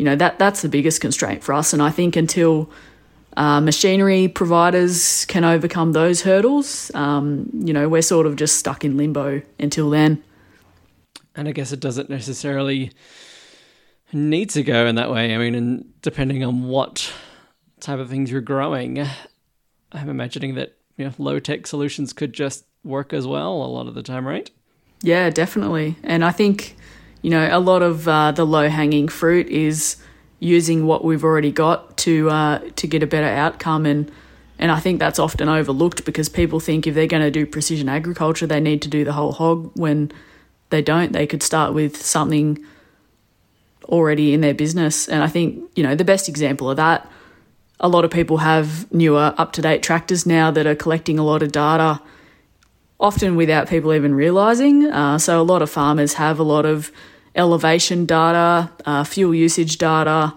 you 0.00 0.04
know 0.04 0.16
that 0.16 0.38
that's 0.38 0.62
the 0.62 0.68
biggest 0.68 1.00
constraint 1.00 1.44
for 1.44 1.52
us. 1.52 1.72
And 1.74 1.82
i 1.82 1.90
think 1.90 2.16
until 2.16 2.70
uh, 3.36 3.60
machinery 3.60 4.26
providers 4.26 5.24
can 5.26 5.44
overcome 5.44 5.92
those 5.92 6.22
hurdles 6.22 6.90
um, 6.94 7.48
you 7.52 7.72
know 7.72 7.88
we're 7.88 8.02
sort 8.02 8.26
of 8.26 8.36
just 8.36 8.56
stuck 8.56 8.84
in 8.84 8.96
limbo 8.96 9.42
until 9.58 9.90
then. 9.90 10.22
And 11.36 11.48
i 11.48 11.52
guess 11.52 11.70
it 11.70 11.80
doesn't 11.80 12.08
necessarily 12.08 12.92
need 14.12 14.50
to 14.50 14.62
go 14.64 14.86
in 14.86 14.96
that 14.96 15.10
way. 15.10 15.34
I 15.34 15.38
mean 15.38 15.54
and 15.54 15.92
depending 16.02 16.42
on 16.44 16.64
what 16.64 17.12
type 17.78 17.98
of 17.98 18.08
things 18.08 18.30
you're 18.30 18.40
growing 18.40 19.06
i'm 19.92 20.08
imagining 20.08 20.54
that 20.54 20.76
you 20.96 21.04
know 21.04 21.12
low 21.18 21.38
tech 21.38 21.66
solutions 21.66 22.12
could 22.12 22.32
just 22.32 22.64
work 22.82 23.12
as 23.12 23.26
well 23.26 23.62
a 23.62 23.66
lot 23.66 23.86
of 23.86 23.94
the 23.94 24.02
time 24.02 24.26
right 24.26 24.50
yeah, 25.02 25.30
definitely. 25.30 25.96
And 26.02 26.24
I 26.24 26.30
think, 26.30 26.76
you 27.22 27.30
know, 27.30 27.48
a 27.50 27.58
lot 27.58 27.82
of 27.82 28.06
uh, 28.06 28.32
the 28.32 28.44
low 28.44 28.68
hanging 28.68 29.08
fruit 29.08 29.46
is 29.48 29.96
using 30.40 30.86
what 30.86 31.04
we've 31.04 31.24
already 31.24 31.52
got 31.52 31.96
to 31.98 32.30
uh, 32.30 32.58
to 32.76 32.86
get 32.86 33.02
a 33.02 33.06
better 33.06 33.26
outcome 33.26 33.84
and 33.84 34.10
and 34.58 34.70
I 34.70 34.78
think 34.78 34.98
that's 34.98 35.18
often 35.18 35.48
overlooked 35.48 36.04
because 36.04 36.28
people 36.28 36.60
think 36.60 36.86
if 36.86 36.94
they're 36.94 37.06
going 37.06 37.22
to 37.22 37.30
do 37.30 37.46
precision 37.46 37.88
agriculture, 37.88 38.46
they 38.46 38.60
need 38.60 38.82
to 38.82 38.88
do 38.88 39.04
the 39.04 39.14
whole 39.14 39.32
hog 39.32 39.70
when 39.74 40.12
they 40.68 40.82
don't. 40.82 41.12
They 41.12 41.26
could 41.26 41.42
start 41.42 41.72
with 41.72 41.96
something 41.96 42.62
already 43.84 44.34
in 44.34 44.42
their 44.42 44.52
business. 44.52 45.08
And 45.08 45.22
I 45.22 45.28
think, 45.28 45.64
you 45.76 45.82
know, 45.82 45.94
the 45.94 46.04
best 46.04 46.28
example 46.28 46.68
of 46.68 46.76
that, 46.76 47.10
a 47.80 47.88
lot 47.88 48.04
of 48.04 48.10
people 48.10 48.38
have 48.38 48.90
newer, 48.92 49.34
up 49.38 49.52
to 49.52 49.62
date 49.62 49.82
tractors 49.82 50.26
now 50.26 50.50
that 50.50 50.66
are 50.66 50.74
collecting 50.74 51.18
a 51.18 51.24
lot 51.24 51.42
of 51.42 51.50
data 51.50 52.00
often 53.00 53.34
without 53.34 53.68
people 53.68 53.94
even 53.94 54.14
realizing. 54.14 54.84
Uh, 54.84 55.18
so, 55.18 55.40
a 55.40 55.42
lot 55.42 55.62
of 55.62 55.70
farmers 55.70 56.14
have 56.14 56.38
a 56.38 56.42
lot 56.42 56.66
of 56.66 56.92
elevation 57.34 58.04
data, 58.04 58.70
uh, 58.84 59.04
fuel 59.04 59.34
usage 59.34 59.78
data. 59.78 60.34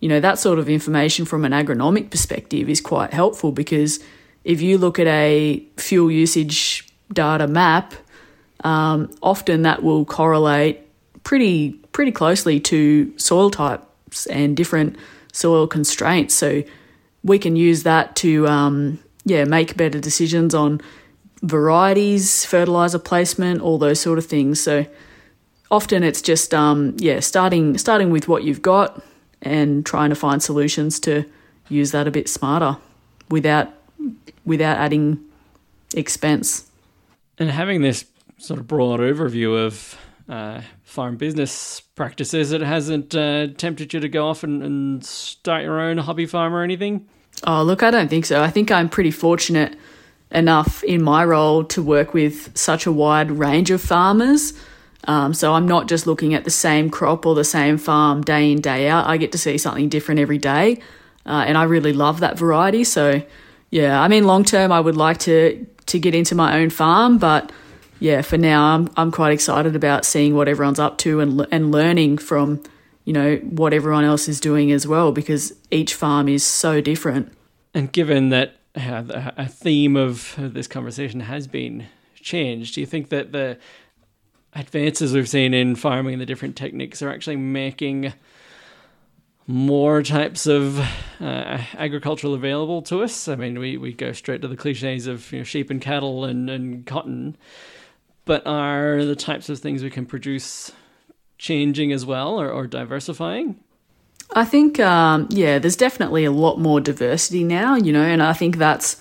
You 0.00 0.08
know, 0.08 0.20
that 0.20 0.38
sort 0.38 0.58
of 0.58 0.68
information 0.68 1.24
from 1.24 1.44
an 1.44 1.52
agronomic 1.52 2.10
perspective 2.10 2.68
is 2.68 2.80
quite 2.80 3.12
helpful 3.12 3.52
because 3.52 4.00
if 4.44 4.60
you 4.60 4.76
look 4.76 4.98
at 4.98 5.06
a 5.06 5.64
fuel 5.76 6.10
usage 6.10 6.88
data 7.12 7.46
map, 7.46 7.94
um, 8.64 9.10
often 9.22 9.62
that 9.62 9.82
will 9.82 10.04
correlate 10.04 10.80
pretty 11.24 11.72
pretty 11.92 12.12
closely 12.12 12.58
to 12.58 13.16
soil 13.18 13.50
types 13.50 14.26
and 14.26 14.56
different 14.56 14.96
soil 15.32 15.66
constraints. 15.66 16.34
So 16.34 16.62
we 17.24 17.38
can 17.38 17.56
use 17.56 17.82
that 17.82 18.16
to 18.16 18.46
um, 18.46 18.98
yeah 19.24 19.44
make 19.44 19.76
better 19.76 20.00
decisions 20.00 20.54
on 20.54 20.80
varieties, 21.42 22.44
fertilizer 22.44 22.98
placement, 22.98 23.60
all 23.60 23.78
those 23.78 24.00
sort 24.00 24.18
of 24.18 24.26
things. 24.26 24.60
So 24.60 24.86
often 25.70 26.02
it's 26.02 26.22
just 26.22 26.54
um, 26.54 26.96
yeah 26.98 27.20
starting 27.20 27.78
starting 27.78 28.10
with 28.10 28.28
what 28.28 28.44
you've 28.44 28.62
got 28.62 29.02
and 29.40 29.84
trying 29.84 30.10
to 30.10 30.16
find 30.16 30.42
solutions 30.42 31.00
to 31.00 31.24
use 31.68 31.90
that 31.92 32.06
a 32.06 32.10
bit 32.10 32.28
smarter 32.28 32.76
without 33.28 33.72
without 34.44 34.76
adding 34.76 35.18
expense. 35.94 36.70
And 37.38 37.50
having 37.50 37.82
this 37.82 38.04
sort 38.38 38.60
of 38.60 38.66
broad 38.66 39.00
overview 39.00 39.66
of 39.66 39.96
uh, 40.28 40.62
farm 40.92 41.16
business 41.16 41.80
practices, 41.80 42.52
it 42.52 42.60
hasn't 42.60 43.14
uh, 43.14 43.48
tempted 43.56 43.94
you 43.94 44.00
to 44.00 44.08
go 44.08 44.28
off 44.28 44.44
and, 44.44 44.62
and 44.62 45.04
start 45.04 45.62
your 45.62 45.80
own 45.80 45.96
hobby 45.96 46.26
farm 46.26 46.54
or 46.54 46.62
anything? 46.62 47.08
Oh, 47.44 47.62
look, 47.62 47.82
I 47.82 47.90
don't 47.90 48.08
think 48.08 48.26
so. 48.26 48.42
I 48.42 48.50
think 48.50 48.70
I'm 48.70 48.88
pretty 48.88 49.10
fortunate 49.10 49.76
enough 50.30 50.84
in 50.84 51.02
my 51.02 51.24
role 51.24 51.64
to 51.64 51.82
work 51.82 52.12
with 52.12 52.56
such 52.56 52.86
a 52.86 52.92
wide 52.92 53.30
range 53.30 53.70
of 53.70 53.80
farmers. 53.80 54.52
Um, 55.04 55.34
so 55.34 55.54
I'm 55.54 55.66
not 55.66 55.88
just 55.88 56.06
looking 56.06 56.34
at 56.34 56.44
the 56.44 56.50
same 56.50 56.90
crop 56.90 57.26
or 57.26 57.34
the 57.34 57.42
same 57.42 57.78
farm 57.78 58.22
day 58.22 58.52
in, 58.52 58.60
day 58.60 58.88
out. 58.88 59.06
I 59.06 59.16
get 59.16 59.32
to 59.32 59.38
see 59.38 59.58
something 59.58 59.88
different 59.88 60.20
every 60.20 60.38
day. 60.38 60.80
Uh, 61.24 61.44
and 61.46 61.56
I 61.56 61.64
really 61.64 61.92
love 61.92 62.20
that 62.20 62.38
variety. 62.38 62.84
So, 62.84 63.22
yeah, 63.70 64.00
I 64.00 64.08
mean, 64.08 64.24
long 64.24 64.44
term, 64.44 64.70
I 64.70 64.80
would 64.80 64.96
like 64.96 65.18
to, 65.20 65.66
to 65.86 65.98
get 65.98 66.14
into 66.14 66.34
my 66.34 66.60
own 66.60 66.68
farm. 66.70 67.18
But 67.18 67.50
yeah, 68.02 68.20
for 68.22 68.36
now, 68.36 68.74
I'm, 68.74 68.90
I'm 68.96 69.12
quite 69.12 69.32
excited 69.32 69.76
about 69.76 70.04
seeing 70.04 70.34
what 70.34 70.48
everyone's 70.48 70.80
up 70.80 70.98
to 70.98 71.20
and, 71.20 71.46
and 71.52 71.70
learning 71.70 72.18
from, 72.18 72.60
you 73.04 73.12
know, 73.12 73.36
what 73.36 73.72
everyone 73.72 74.02
else 74.02 74.26
is 74.26 74.40
doing 74.40 74.72
as 74.72 74.88
well, 74.88 75.12
because 75.12 75.52
each 75.70 75.94
farm 75.94 76.28
is 76.28 76.44
so 76.44 76.80
different. 76.80 77.32
And 77.72 77.92
given 77.92 78.30
that 78.30 78.56
a 78.74 79.48
theme 79.48 79.94
of 79.94 80.34
this 80.36 80.66
conversation 80.66 81.20
has 81.20 81.46
been 81.46 81.86
change, 82.16 82.72
do 82.72 82.80
you 82.80 82.86
think 82.86 83.10
that 83.10 83.30
the 83.30 83.56
advances 84.52 85.12
we've 85.12 85.28
seen 85.28 85.54
in 85.54 85.76
farming 85.76 86.14
and 86.14 86.20
the 86.20 86.26
different 86.26 86.56
techniques 86.56 87.02
are 87.02 87.10
actually 87.10 87.36
making 87.36 88.12
more 89.46 90.02
types 90.02 90.46
of 90.46 90.80
uh, 91.20 91.58
agricultural 91.74 92.34
available 92.34 92.82
to 92.82 93.02
us. 93.02 93.28
I 93.28 93.36
mean, 93.36 93.60
we, 93.60 93.76
we 93.76 93.92
go 93.92 94.10
straight 94.10 94.42
to 94.42 94.48
the 94.48 94.56
cliches 94.56 95.06
of 95.06 95.30
you 95.30 95.38
know, 95.38 95.44
sheep 95.44 95.70
and 95.70 95.80
cattle 95.80 96.24
and, 96.24 96.50
and 96.50 96.84
cotton, 96.84 97.36
but 98.24 98.46
are 98.46 99.04
the 99.04 99.16
types 99.16 99.48
of 99.48 99.58
things 99.58 99.82
we 99.82 99.90
can 99.90 100.06
produce 100.06 100.72
changing 101.38 101.92
as 101.92 102.06
well 102.06 102.40
or, 102.40 102.50
or 102.50 102.66
diversifying? 102.66 103.58
I 104.34 104.44
think, 104.44 104.80
um, 104.80 105.28
yeah, 105.30 105.58
there's 105.58 105.76
definitely 105.76 106.24
a 106.24 106.32
lot 106.32 106.58
more 106.58 106.80
diversity 106.80 107.44
now, 107.44 107.74
you 107.74 107.92
know, 107.92 108.02
and 108.02 108.22
I 108.22 108.32
think 108.32 108.56
that's 108.56 108.96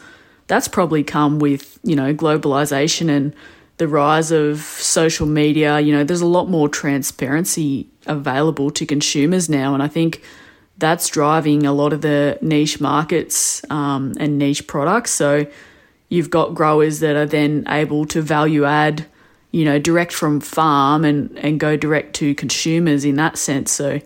that's 0.47 0.67
probably 0.67 1.01
come 1.01 1.39
with 1.39 1.79
you 1.81 1.95
know 1.95 2.13
globalization 2.13 3.09
and 3.09 3.33
the 3.77 3.87
rise 3.87 4.31
of 4.31 4.59
social 4.59 5.25
media. 5.25 5.79
You 5.79 5.93
know, 5.93 6.03
there's 6.03 6.21
a 6.21 6.25
lot 6.25 6.49
more 6.49 6.67
transparency 6.67 7.87
available 8.05 8.69
to 8.71 8.85
consumers 8.85 9.49
now, 9.49 9.73
and 9.73 9.81
I 9.81 9.87
think 9.87 10.21
that's 10.77 11.07
driving 11.07 11.65
a 11.65 11.71
lot 11.71 11.93
of 11.93 12.01
the 12.01 12.37
niche 12.41 12.81
markets 12.81 13.61
um, 13.69 14.13
and 14.19 14.37
niche 14.37 14.67
products. 14.67 15.11
So 15.11 15.47
you've 16.09 16.29
got 16.29 16.53
growers 16.53 16.99
that 16.99 17.15
are 17.15 17.25
then 17.25 17.63
able 17.69 18.05
to 18.07 18.21
value 18.21 18.65
add, 18.65 19.05
you 19.51 19.65
know, 19.65 19.79
direct 19.79 20.13
from 20.13 20.39
farm 20.39 21.05
and 21.05 21.37
and 21.39 21.59
go 21.59 21.77
direct 21.77 22.13
to 22.15 22.33
consumers 22.35 23.05
in 23.05 23.15
that 23.15 23.37
sense. 23.37 23.71
So 23.71 23.99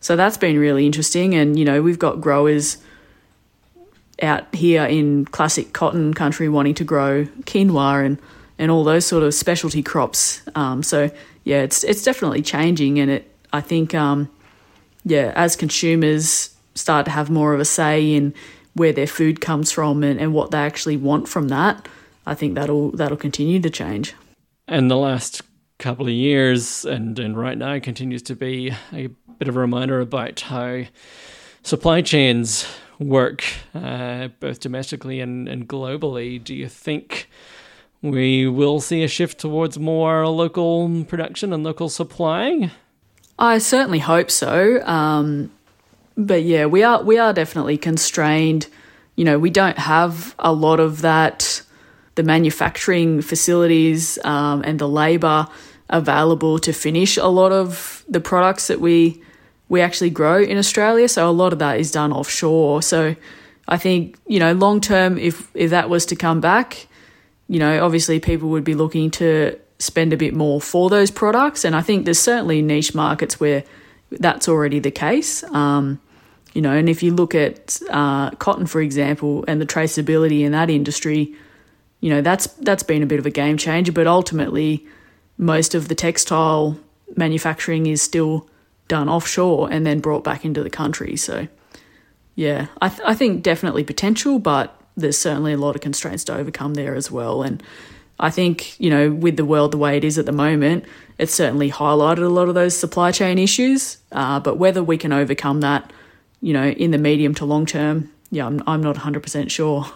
so 0.00 0.16
that's 0.16 0.36
been 0.36 0.58
really 0.58 0.86
interesting. 0.86 1.34
And, 1.34 1.58
you 1.58 1.64
know, 1.64 1.82
we've 1.82 1.98
got 1.98 2.20
growers 2.20 2.78
out 4.22 4.52
here 4.54 4.84
in 4.84 5.24
classic 5.26 5.72
cotton 5.72 6.14
country 6.14 6.48
wanting 6.48 6.74
to 6.74 6.84
grow 6.84 7.24
quinoa 7.42 8.04
and, 8.04 8.22
and 8.58 8.70
all 8.70 8.84
those 8.84 9.06
sort 9.06 9.22
of 9.22 9.34
specialty 9.34 9.82
crops. 9.82 10.42
Um, 10.54 10.82
so, 10.82 11.10
yeah, 11.44 11.62
it's, 11.62 11.84
it's 11.84 12.02
definitely 12.02 12.42
changing. 12.42 12.98
And 13.00 13.10
it, 13.10 13.34
I 13.52 13.60
think, 13.60 13.94
um, 13.94 14.30
yeah, 15.04 15.32
as 15.34 15.56
consumers 15.56 16.54
start 16.74 17.06
to 17.06 17.10
have 17.10 17.30
more 17.30 17.54
of 17.54 17.60
a 17.60 17.64
say 17.64 18.14
in 18.14 18.34
where 18.74 18.92
their 18.92 19.06
food 19.06 19.40
comes 19.40 19.72
from 19.72 20.04
and, 20.04 20.20
and 20.20 20.32
what 20.32 20.52
they 20.52 20.58
actually 20.58 20.96
want 20.96 21.28
from 21.28 21.48
that, 21.48 21.88
I 22.24 22.34
think 22.34 22.54
that'll 22.54 22.90
that'll 22.92 23.16
continue 23.16 23.58
to 23.60 23.70
change. 23.70 24.14
And 24.68 24.90
the 24.90 24.96
last 24.96 25.40
couple 25.78 26.06
of 26.06 26.12
years 26.12 26.84
and, 26.84 27.18
and 27.18 27.38
right 27.38 27.56
now 27.56 27.78
continues 27.80 28.22
to 28.24 28.36
be 28.36 28.72
a 28.92 29.08
bit 29.38 29.48
of 29.48 29.56
a 29.56 29.60
reminder 29.60 30.00
about 30.00 30.40
how 30.40 30.84
supply 31.62 32.02
chains 32.02 32.66
work, 32.98 33.44
uh, 33.74 34.28
both 34.40 34.60
domestically 34.60 35.20
and, 35.20 35.48
and 35.48 35.68
globally. 35.68 36.42
Do 36.42 36.54
you 36.54 36.68
think 36.68 37.30
we 38.02 38.46
will 38.46 38.80
see 38.80 39.02
a 39.02 39.08
shift 39.08 39.38
towards 39.38 39.78
more 39.78 40.26
local 40.28 41.04
production 41.04 41.52
and 41.52 41.64
local 41.64 41.88
supply? 41.88 42.70
I 43.38 43.58
certainly 43.58 44.00
hope 44.00 44.30
so. 44.30 44.84
Um, 44.84 45.50
but 46.16 46.42
yeah, 46.42 46.66
we 46.66 46.82
are 46.82 47.02
we 47.02 47.18
are 47.18 47.32
definitely 47.32 47.78
constrained. 47.78 48.66
You 49.14 49.24
know, 49.24 49.38
we 49.38 49.50
don't 49.50 49.78
have 49.78 50.34
a 50.38 50.52
lot 50.52 50.80
of 50.80 51.00
that, 51.02 51.62
the 52.18 52.24
manufacturing 52.24 53.22
facilities 53.22 54.18
um, 54.24 54.60
and 54.64 54.80
the 54.80 54.88
labour 54.88 55.46
available 55.88 56.58
to 56.58 56.72
finish 56.72 57.16
a 57.16 57.28
lot 57.28 57.52
of 57.52 58.04
the 58.08 58.18
products 58.18 58.66
that 58.66 58.80
we 58.80 59.22
we 59.68 59.80
actually 59.80 60.10
grow 60.10 60.42
in 60.42 60.58
Australia. 60.58 61.08
So 61.08 61.30
a 61.30 61.36
lot 61.42 61.52
of 61.52 61.60
that 61.60 61.78
is 61.78 61.92
done 61.92 62.12
offshore. 62.12 62.82
So 62.82 63.14
I 63.68 63.76
think, 63.76 64.16
you 64.26 64.40
know, 64.40 64.52
long 64.52 64.80
term, 64.80 65.16
if, 65.16 65.48
if 65.54 65.70
that 65.70 65.88
was 65.88 66.06
to 66.06 66.16
come 66.16 66.40
back, 66.40 66.88
you 67.46 67.60
know, 67.60 67.84
obviously 67.84 68.18
people 68.18 68.48
would 68.48 68.64
be 68.64 68.74
looking 68.74 69.12
to 69.12 69.56
spend 69.78 70.12
a 70.12 70.16
bit 70.16 70.34
more 70.34 70.60
for 70.60 70.90
those 70.90 71.12
products. 71.12 71.64
And 71.64 71.76
I 71.76 71.82
think 71.82 72.04
there's 72.04 72.18
certainly 72.18 72.62
niche 72.62 72.94
markets 72.94 73.38
where 73.38 73.62
that's 74.10 74.48
already 74.48 74.80
the 74.80 74.90
case. 74.90 75.44
Um, 75.52 76.00
you 76.54 76.62
know, 76.62 76.72
and 76.72 76.88
if 76.88 77.02
you 77.02 77.14
look 77.14 77.34
at 77.34 77.78
uh, 77.90 78.30
cotton, 78.30 78.66
for 78.66 78.80
example, 78.80 79.44
and 79.46 79.60
the 79.60 79.66
traceability 79.66 80.40
in 80.40 80.52
that 80.52 80.70
industry, 80.70 81.36
you 82.00 82.10
know, 82.10 82.20
that's 82.20 82.46
that's 82.46 82.82
been 82.82 83.02
a 83.02 83.06
bit 83.06 83.18
of 83.18 83.26
a 83.26 83.30
game 83.30 83.56
changer. 83.56 83.92
But 83.92 84.06
ultimately, 84.06 84.86
most 85.36 85.74
of 85.74 85.88
the 85.88 85.94
textile 85.94 86.78
manufacturing 87.16 87.86
is 87.86 88.02
still 88.02 88.48
done 88.88 89.08
offshore 89.08 89.70
and 89.70 89.86
then 89.86 90.00
brought 90.00 90.24
back 90.24 90.44
into 90.44 90.62
the 90.62 90.70
country. 90.70 91.16
So, 91.16 91.48
yeah, 92.34 92.66
I, 92.80 92.88
th- 92.88 93.02
I 93.04 93.14
think 93.14 93.42
definitely 93.42 93.84
potential, 93.84 94.38
but 94.38 94.80
there's 94.96 95.18
certainly 95.18 95.52
a 95.52 95.58
lot 95.58 95.74
of 95.76 95.80
constraints 95.80 96.24
to 96.24 96.34
overcome 96.34 96.74
there 96.74 96.94
as 96.94 97.10
well. 97.10 97.42
And 97.42 97.62
I 98.18 98.30
think, 98.30 98.78
you 98.80 98.90
know, 98.90 99.10
with 99.10 99.36
the 99.36 99.44
world 99.44 99.72
the 99.72 99.78
way 99.78 99.96
it 99.96 100.04
is 100.04 100.18
at 100.18 100.26
the 100.26 100.32
moment, 100.32 100.84
it's 101.18 101.34
certainly 101.34 101.70
highlighted 101.70 102.24
a 102.24 102.28
lot 102.28 102.48
of 102.48 102.54
those 102.54 102.76
supply 102.76 103.12
chain 103.12 103.38
issues. 103.38 103.98
Uh, 104.10 104.40
but 104.40 104.56
whether 104.56 104.82
we 104.82 104.98
can 104.98 105.12
overcome 105.12 105.60
that, 105.60 105.92
you 106.40 106.52
know, 106.52 106.68
in 106.68 106.90
the 106.90 106.98
medium 106.98 107.34
to 107.34 107.44
long 107.44 107.66
term, 107.66 108.10
yeah, 108.30 108.46
I'm, 108.46 108.62
I'm 108.66 108.82
not 108.82 108.96
100% 108.96 109.50
sure. 109.50 109.86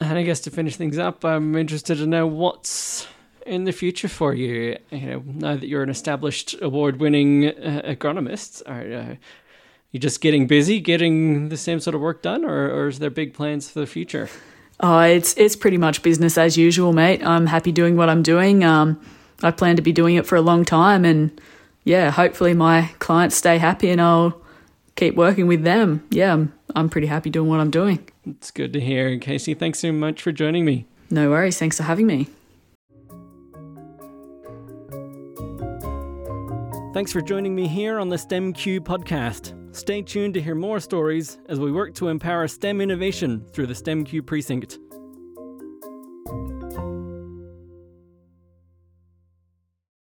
And 0.00 0.18
I 0.18 0.22
guess 0.22 0.40
to 0.40 0.50
finish 0.50 0.76
things 0.76 0.98
up, 0.98 1.24
I'm 1.24 1.56
interested 1.56 1.98
to 1.98 2.06
know 2.06 2.26
what's 2.26 3.08
in 3.48 3.64
the 3.64 3.72
future 3.72 4.08
for 4.08 4.34
you? 4.34 4.76
You 4.90 5.00
know, 5.00 5.22
now 5.26 5.56
that 5.56 5.66
you're 5.66 5.82
an 5.82 5.90
established 5.90 6.54
award-winning 6.60 7.48
uh, 7.48 7.82
agronomist, 7.84 8.62
are 8.66 9.12
uh, 9.12 9.14
you 9.90 9.98
just 9.98 10.20
getting 10.20 10.46
busy, 10.46 10.80
getting 10.80 11.48
the 11.48 11.56
same 11.56 11.80
sort 11.80 11.94
of 11.94 12.00
work 12.00 12.22
done, 12.22 12.44
or, 12.44 12.70
or 12.70 12.88
is 12.88 12.98
there 12.98 13.10
big 13.10 13.34
plans 13.34 13.70
for 13.70 13.80
the 13.80 13.86
future? 13.86 14.28
Oh, 14.80 15.00
it's 15.00 15.34
it's 15.36 15.56
pretty 15.56 15.78
much 15.78 16.02
business 16.02 16.38
as 16.38 16.56
usual, 16.56 16.92
mate. 16.92 17.24
I'm 17.26 17.46
happy 17.46 17.72
doing 17.72 17.96
what 17.96 18.08
I'm 18.08 18.22
doing. 18.22 18.62
Um, 18.62 19.00
I 19.42 19.50
plan 19.50 19.76
to 19.76 19.82
be 19.82 19.92
doing 19.92 20.14
it 20.14 20.26
for 20.26 20.36
a 20.36 20.40
long 20.40 20.64
time, 20.64 21.04
and 21.04 21.40
yeah, 21.84 22.10
hopefully 22.10 22.54
my 22.54 22.90
clients 23.00 23.34
stay 23.34 23.58
happy, 23.58 23.90
and 23.90 24.00
I'll 24.00 24.40
keep 24.94 25.16
working 25.16 25.48
with 25.48 25.64
them. 25.64 26.06
Yeah, 26.10 26.32
I'm 26.32 26.52
I'm 26.76 26.88
pretty 26.88 27.08
happy 27.08 27.30
doing 27.30 27.48
what 27.48 27.58
I'm 27.58 27.70
doing. 27.70 28.08
It's 28.30 28.50
good 28.50 28.72
to 28.74 28.80
hear, 28.80 29.18
Casey. 29.18 29.54
Thanks 29.54 29.78
so 29.78 29.92
much 29.92 30.22
for 30.22 30.32
joining 30.32 30.64
me. 30.64 30.86
No 31.10 31.30
worries. 31.30 31.58
Thanks 31.58 31.76
for 31.78 31.84
having 31.84 32.06
me. 32.06 32.28
Thanks 36.92 37.12
for 37.12 37.20
joining 37.20 37.54
me 37.54 37.68
here 37.68 37.98
on 37.98 38.08
the 38.08 38.16
STEMQ 38.16 38.80
podcast. 38.80 39.54
Stay 39.74 40.02
tuned 40.02 40.34
to 40.34 40.40
hear 40.40 40.54
more 40.54 40.80
stories 40.80 41.38
as 41.48 41.60
we 41.60 41.70
work 41.70 41.94
to 41.94 42.08
empower 42.08 42.48
STEM 42.48 42.80
innovation 42.80 43.44
through 43.52 43.66
the 43.66 43.74
STEMQ 43.74 44.26
precinct. 44.26 44.78